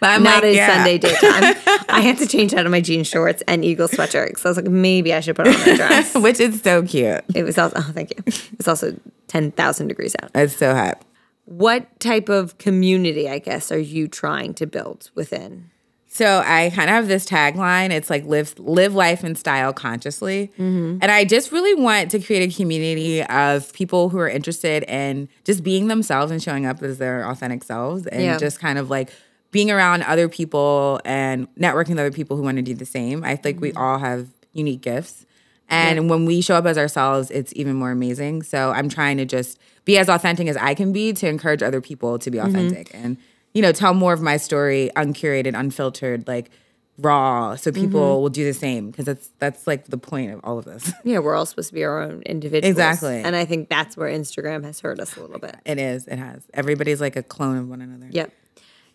[0.00, 0.74] But I'm Not like, a yeah.
[0.76, 1.56] Sunday daytime.
[1.88, 4.38] I had to change out of my jean shorts and eagle sweatshirt.
[4.38, 6.14] So I was like, maybe I should put on a dress.
[6.14, 7.24] Which is so cute.
[7.34, 8.22] It was also oh, thank you.
[8.26, 10.30] It's also ten thousand degrees out.
[10.34, 11.02] It's so hot.
[11.46, 15.70] What type of community, I guess, are you trying to build within?
[16.18, 17.90] So I kind of have this tagline.
[17.90, 20.48] It's like live live life and style consciously.
[20.58, 20.98] Mm-hmm.
[21.00, 25.28] And I just really want to create a community of people who are interested in
[25.44, 28.36] just being themselves and showing up as their authentic selves and Yeah.
[28.36, 29.10] just kind of like
[29.52, 33.22] being around other people and networking with other people who want to do the same.
[33.22, 35.24] I think we all have unique gifts.
[35.70, 38.42] And when we show up as ourselves, it's even more amazing.
[38.42, 41.80] So I'm trying to just be as authentic as I can be to encourage other
[41.80, 42.48] people to be Mm-hmm.
[42.56, 43.18] authentic and,
[43.54, 46.50] you know, tell more of my story uncurated, unfiltered, like
[46.98, 48.22] raw, so people Mm-hmm.
[48.22, 50.92] will do the same because that's that's like the point of all of this.
[51.04, 52.70] Yeah, we're all supposed to be our own individuals.
[52.70, 53.20] Exactly.
[53.22, 55.56] And I think that's where Instagram has hurt us a little bit.
[55.64, 56.06] It is.
[56.08, 56.42] It has.
[56.54, 58.08] Everybody's like a clone of one another.
[58.10, 58.32] Yep.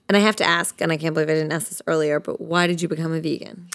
[0.10, 2.42] And I have to ask, and I can't believe I didn't ask this earlier, but
[2.42, 3.70] why did you become a vegan?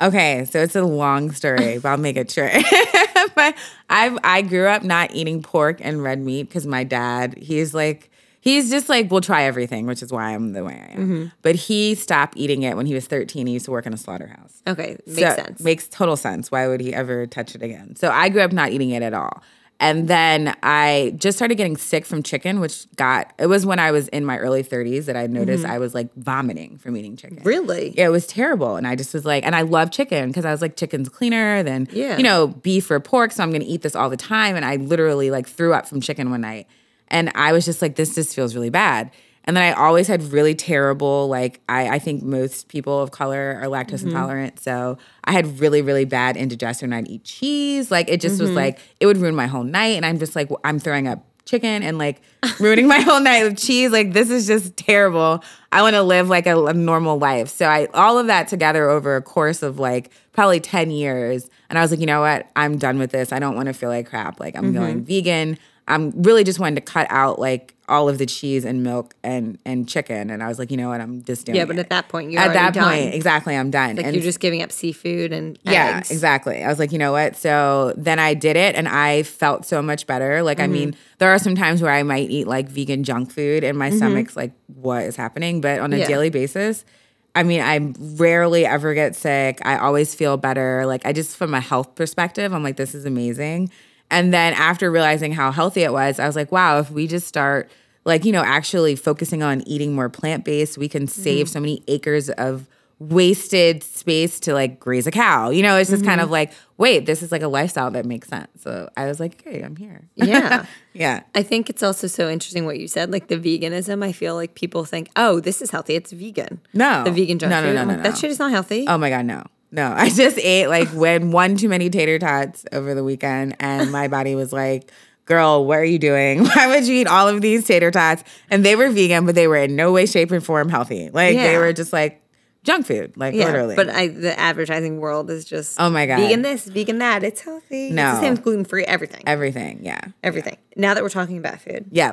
[0.00, 2.52] Okay, so it's a long story, but I'll make it short.
[3.36, 3.54] but
[3.90, 8.10] I I grew up not eating pork and red meat because my dad he's like
[8.44, 10.98] he's just like we'll try everything, which is why I'm the way I am.
[11.00, 11.24] Mm-hmm.
[11.42, 13.46] But he stopped eating it when he was 13.
[13.46, 14.62] He used to work in a slaughterhouse.
[14.66, 15.60] Okay, makes So- sense.
[15.60, 16.50] Makes total sense.
[16.52, 17.96] Why would he ever touch it again?
[17.96, 19.42] So I grew up not eating it at all.
[19.80, 23.90] And then I just started getting sick from chicken, which got it was when I
[23.90, 27.38] was in my early 30s that I noticed I was like vomiting from eating chicken.
[27.38, 27.48] Mm-hmm.
[27.48, 27.94] really?
[27.96, 28.76] Yeah, it was terrible.
[28.76, 31.64] And I just was like, and I love chicken because I was like, chicken's cleaner
[31.64, 32.16] than, Yeah.
[32.16, 33.32] you know, beef or pork.
[33.32, 34.54] So I'm going to eat this all the time.
[34.54, 36.68] And I literally like threw up from chicken one night.
[37.14, 39.12] And I was just like, this just feels really bad.
[39.44, 43.60] And then I always had really terrible, like, I, I think most people of color
[43.62, 44.08] are lactose mm-hmm.
[44.08, 44.58] intolerant.
[44.58, 46.92] So I had really, really bad indigestion.
[46.92, 47.90] I'd eat cheese.
[47.90, 48.56] Like, it just was mm-hmm.
[48.56, 49.96] like, it would ruin my whole night.
[49.96, 52.22] And I'm just like, I'm throwing up chicken and like
[52.58, 53.90] ruining my whole night with cheese.
[53.90, 55.44] Like this is just terrible.
[55.70, 57.48] I want to live like a, a normal life.
[57.48, 61.48] So I all of that together over a course of like probably 10 years.
[61.68, 62.48] And I was like, you know what?
[62.56, 63.32] I'm done with this.
[63.32, 64.40] I don't want to feel like crap.
[64.40, 65.04] Like I'm going mm-hmm.
[65.04, 65.58] vegan.
[65.86, 69.58] I'm really just wanting to cut out like all of the cheese and milk and
[69.66, 70.30] and chicken.
[70.30, 71.00] And I was like, you know what?
[71.00, 71.80] I'm just doing Yeah, but it.
[71.80, 72.84] at that point, you're at that done.
[72.84, 73.96] point, exactly, I'm done.
[73.96, 76.10] Like and you're just giving up seafood and yeah, eggs.
[76.10, 76.64] exactly.
[76.64, 77.36] I was like, you know what?
[77.36, 80.42] So then I did it and I felt so much better.
[80.42, 81.00] Like, I mean, mm-hmm.
[81.18, 83.98] there are some times where I might eat like vegan junk food and my mm-hmm.
[83.98, 85.60] stomach's like, what is happening?
[85.60, 86.06] But on a Yeah.
[86.08, 86.86] daily basis,
[87.34, 89.58] I mean, I rarely ever get sick.
[89.66, 90.86] I always feel better.
[90.86, 93.70] Like, I just, from a health perspective, I'm like, this is amazing.
[94.10, 97.26] And then after realizing how healthy it was, I was like, wow, if we just
[97.26, 97.70] start,
[98.04, 101.52] like, you know, actually focusing on eating more plant based, we can save mm-hmm.
[101.52, 105.50] so many acres of wasted space to like graze a cow.
[105.50, 106.32] You know, it's just kind of mm-hmm.
[106.32, 108.48] like, wait, this is like a lifestyle that makes sense.
[108.62, 110.08] So I was like, okay, I'm here.
[110.14, 110.66] Yeah.
[110.92, 111.22] yeah.
[111.34, 114.04] I think it's also so interesting what you said, like the veganism.
[114.04, 115.94] I feel like people think, oh, this is healthy.
[115.94, 116.60] It's vegan.
[116.72, 117.04] No.
[117.04, 117.74] The vegan junk No, no, food.
[117.74, 118.02] no, I'm no, no.
[118.02, 118.86] That shit is not healthy.
[118.86, 119.44] Oh my God, no.
[119.74, 123.90] No, I just ate like when one too many tater tots over the weekend, and
[123.90, 124.90] my body was like,
[125.26, 126.44] girl, what are you doing?
[126.54, 128.22] Why would you eat all of these tater tots?
[128.50, 131.10] And they were vegan, but they were in no way, shape, or form healthy.
[131.10, 132.20] Like they were just like
[132.62, 133.74] junk food, like yeah, literally.
[133.76, 136.18] but I, the advertising world is just Oh my God.
[136.20, 137.22] vegan this, vegan that.
[137.22, 137.90] It's healthy.
[137.90, 138.10] No.
[138.10, 140.00] it's the same gluten free, everything, Everything, yeah.
[140.22, 140.56] everything.
[140.76, 142.12] Now that we're talking about food, Yeah.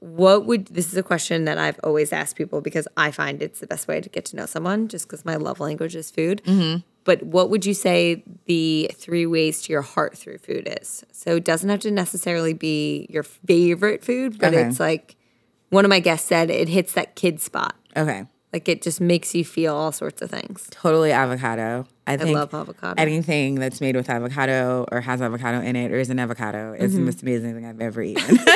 [0.00, 3.60] What would this is a question that I've always asked people because I find it's
[3.60, 6.42] the best way to get to know someone just because my love language is food.
[6.44, 6.80] Mm-hmm.
[7.04, 11.04] But what would you say the three ways to your heart through food is?
[11.12, 14.62] So it doesn't have to necessarily be your favorite food, but Okay.
[14.68, 15.16] it's like
[15.70, 17.74] one of my guests said it hits that kid spot.
[17.96, 18.24] Okay.
[18.52, 20.66] Like it just makes you feel all sorts of things.
[20.70, 21.86] Totally avocado.
[22.06, 23.00] I think love avocado.
[23.00, 26.90] anything that's made with avocado or has avocado in it or is an avocado is
[26.90, 26.98] Mm-hmm.
[26.98, 28.36] the most amazing thing I've ever eaten.
[28.38, 28.46] so,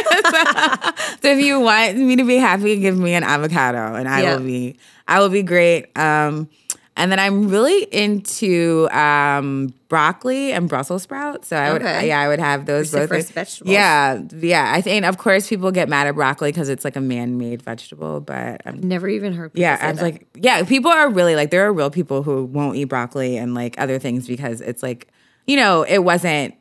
[1.22, 4.36] so if you want me to be happy, give me an avocado and I Yeah.
[4.36, 4.76] will be
[5.07, 5.97] I will be great.
[5.97, 6.49] Um
[6.97, 11.49] and then I'm really into um, broccoli and Brussels sprouts.
[11.49, 12.07] So I would, Okay.
[12.09, 13.09] yeah, I would have those Your both.
[13.11, 13.72] first vegetables.
[13.72, 14.72] Yeah, yeah.
[14.74, 18.20] I think, of course, people get mad at broccoli because it's like a man-made vegetable,
[18.20, 20.05] but I'm Never even heard people yeah, I was that.
[20.05, 23.55] like, yeah, people are really like, there are real people who won't eat broccoli and
[23.55, 25.09] like other things because it's like,
[25.47, 26.55] you know, it wasn't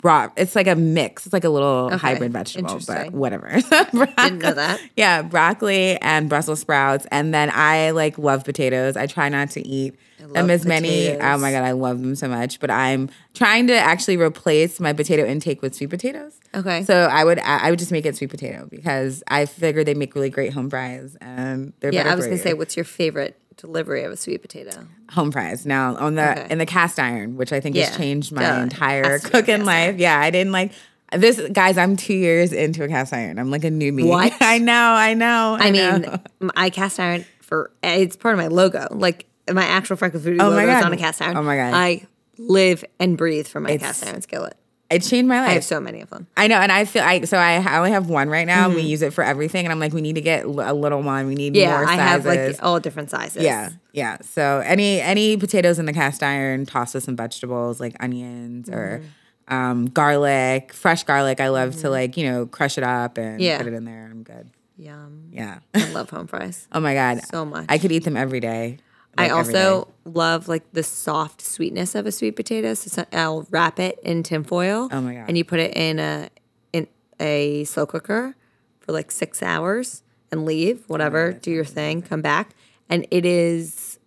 [0.00, 0.32] brought.
[0.36, 1.26] It's like a mix.
[1.26, 3.48] It's like a little Okay, hybrid vegetable, but whatever.
[3.60, 4.80] Didn't know that.
[4.96, 8.96] Yeah, broccoli and Brussels sprouts, and then I like love potatoes.
[8.96, 11.10] I try not to eat them as many.
[11.10, 12.60] Oh my god, I love them so much.
[12.60, 16.38] But I'm trying to actually replace my potato intake with sweet potatoes.
[16.54, 16.84] Okay.
[16.84, 20.14] So I would I would just make it sweet potato because I figured they make
[20.14, 23.38] really great home fries and they're yeah, I was gonna you say, what's your favorite
[23.56, 24.86] delivery of a sweet potato?
[25.10, 26.46] home fries now on the Okay.
[26.50, 28.60] in the cast iron, which I think Yeah, has changed my duh.
[28.62, 29.96] entire cooking life.
[29.98, 30.72] Yeah, I didn't like
[31.12, 31.76] this, guys.
[31.76, 33.38] I'm two years into a cast iron.
[33.38, 34.06] I'm like a newbie.
[34.08, 34.32] What?
[34.40, 35.56] I know, I know.
[35.60, 38.88] I, I mean, I cast iron for it's part of my logo.
[38.90, 41.36] Like my actual Freckled Foodie Oh logo my is on a cast iron.
[41.36, 41.74] Oh my God.
[41.74, 42.06] I
[42.38, 44.56] live and breathe for my It's- cast iron skillet.
[44.92, 45.50] It changed my life.
[45.50, 46.26] I have so many of them.
[46.36, 48.66] I know, and I feel I so I, I only have one right now.
[48.66, 48.76] Mm-hmm.
[48.76, 51.26] We use it for everything, and I'm like, we need to get a little one.
[51.26, 53.42] We need Yeah, more I have like all different sizes.
[53.42, 54.18] yeah, yeah.
[54.22, 59.02] So any any potatoes in the cast iron, toss with some vegetables like onions or
[59.48, 59.54] Mm-hmm.
[59.54, 61.40] um, garlic, fresh garlic.
[61.40, 63.58] I love to like you know crush it up and Yeah.
[63.58, 64.08] put it in there.
[64.10, 64.50] I'm good.
[64.78, 65.28] Yum.
[65.32, 65.58] Yeah.
[65.74, 66.66] I love home fries.
[66.72, 67.66] Oh my god, So much.
[67.68, 68.78] I could eat them every day.
[69.16, 72.74] I like, every also love like the soft sweetness of a sweet potato.
[72.74, 74.88] So so- I'll wrap it in tinfoil.
[74.90, 75.24] Oh my God.
[75.28, 76.30] And you put it in a
[76.72, 76.86] in
[77.20, 78.34] a slow cooker
[78.80, 80.84] for like six hours and leave.
[80.88, 82.02] Whatever, do your thing.
[82.02, 82.50] Come back,
[82.88, 83.98] and it is.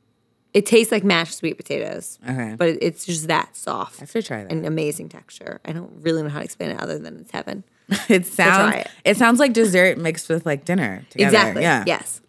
[0.53, 2.17] It tastes like mashed sweet potatoes.
[2.27, 2.55] Okay.
[2.57, 3.97] But it's just that soft.
[3.97, 4.51] I have to try that.
[4.51, 5.59] and amazing texture.
[5.65, 7.65] I don't really know how to explain it other than it's heaven.
[8.07, 8.91] it sounds try it.
[9.03, 9.17] it.
[9.17, 11.27] sounds like dessert mixed with like dinner together.
[11.27, 11.61] Exactly.
[11.61, 11.83] Yeah.
[11.85, 12.21] Yes.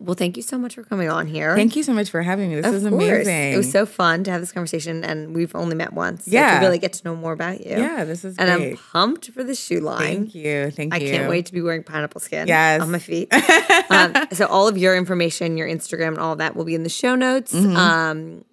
[0.00, 1.56] Well, thank you so much for coming on here.
[1.56, 2.56] Thank you so much for having me.
[2.56, 3.52] This Of is amazing.
[3.52, 6.24] It was so fun to have this conversation, and we've only met once.
[6.24, 6.60] So Yeah.
[6.60, 7.72] to really get to know more about you.
[7.72, 9.98] Yeah, this is and I'm pumped for the shoe line.
[10.00, 10.70] Thank you.
[10.70, 11.08] Thank I you.
[11.08, 12.80] I can't wait to be wearing pineapple skin Yes.
[12.80, 13.32] on my feet.
[13.90, 16.88] um, so all of your information, your Instagram, and all that will be in the
[16.88, 17.52] show notes.
[17.52, 17.76] Mm-hmm.
[17.76, 18.44] Um,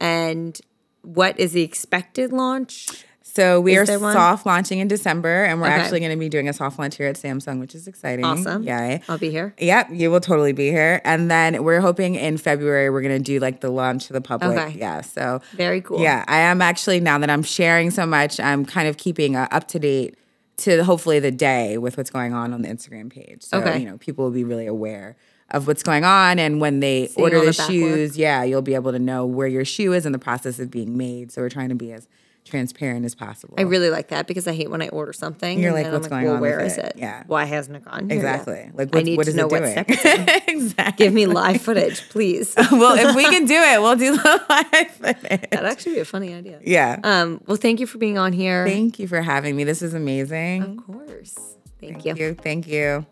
[0.00, 0.60] and
[1.02, 3.04] what is the expected launch?
[3.32, 5.76] So we Is are soft launching in December, and we're Okay.
[5.76, 8.24] actually going to be doing a soft launch here at Samsung, which is exciting.
[8.24, 8.64] Awesome.
[8.64, 9.02] Yay.
[9.08, 9.54] I'll be here.
[9.58, 11.00] Yep, you will totally be here.
[11.04, 14.20] And then we're hoping in February we're going to do like the launch to the
[14.20, 14.58] public.
[14.58, 14.78] Okay.
[14.78, 15.00] Yeah.
[15.02, 16.00] So Very cool.
[16.00, 19.46] Yeah, I am actually now that I'm sharing so much, I'm kind of keeping uh,
[19.52, 20.16] up to date
[20.58, 23.42] to hopefully the day with what's going on on the Instagram page.
[23.42, 23.78] So Okay.
[23.78, 25.16] you know, people will be really aware
[25.52, 27.70] of what's going on, and when they Seeing order the, the back work.
[27.70, 30.70] shoes, yeah, you'll be able to know where your shoe is in the process of
[30.70, 31.32] being made.
[31.32, 32.06] So we're trying to be as
[32.44, 33.54] transparent as possible.
[33.58, 35.58] I really like that because I hate when I order something.
[35.58, 36.84] You're and like, what's I'm going well, on Where with is it?
[36.86, 36.92] it?
[36.96, 37.22] Yeah.
[37.26, 38.08] Why hasn't it gone?
[38.08, 38.34] here yet?
[38.40, 38.70] exactly.
[38.74, 39.96] Like, I what, need what to is know it what doing?
[39.98, 41.06] step exactly.
[41.06, 42.54] Give me live footage, please.
[42.72, 45.50] well, if we can do it, we'll do the live footage.
[45.50, 46.60] That'd actually be a funny idea.
[46.64, 46.98] Yeah.
[47.04, 48.66] Um, well, thank you for being on here.
[48.66, 49.64] Thank you for having me.
[49.64, 50.62] This is amazing.
[50.62, 51.34] of course.
[51.80, 52.26] Thank, Thank you.
[52.26, 52.34] you.
[52.34, 53.06] Thank you.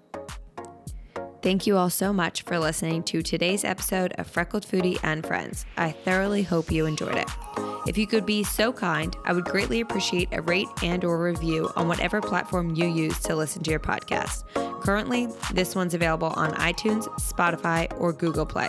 [1.49, 5.64] Thank you all so much for listening to today's episode of Freckled Foodie and Friends.
[5.78, 7.26] I thoroughly hope you enjoyed it.
[7.86, 11.70] If you could be so kind, I would greatly appreciate a rate and or review
[11.74, 14.44] on whatever platform you use to listen to your podcast.
[14.82, 18.68] Currently, this one's available on iTunes, Spotify, or Google Play.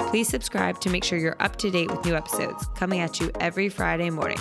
[0.00, 3.30] Please subscribe to make sure you're up to date with new episodes coming at you
[3.38, 4.38] every Friday morning.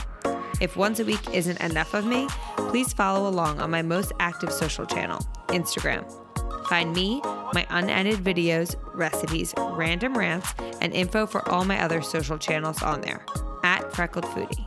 [0.59, 2.27] If once a week isn't enough of me,
[2.57, 5.19] please follow along on my most active social channel,
[5.49, 6.24] Instagram.
[6.69, 7.21] Find me,
[7.53, 13.01] my unedited videos, recipes, random rants, and info for all my other social channels on
[13.01, 13.25] there
[13.63, 14.65] at Freckled Foodie.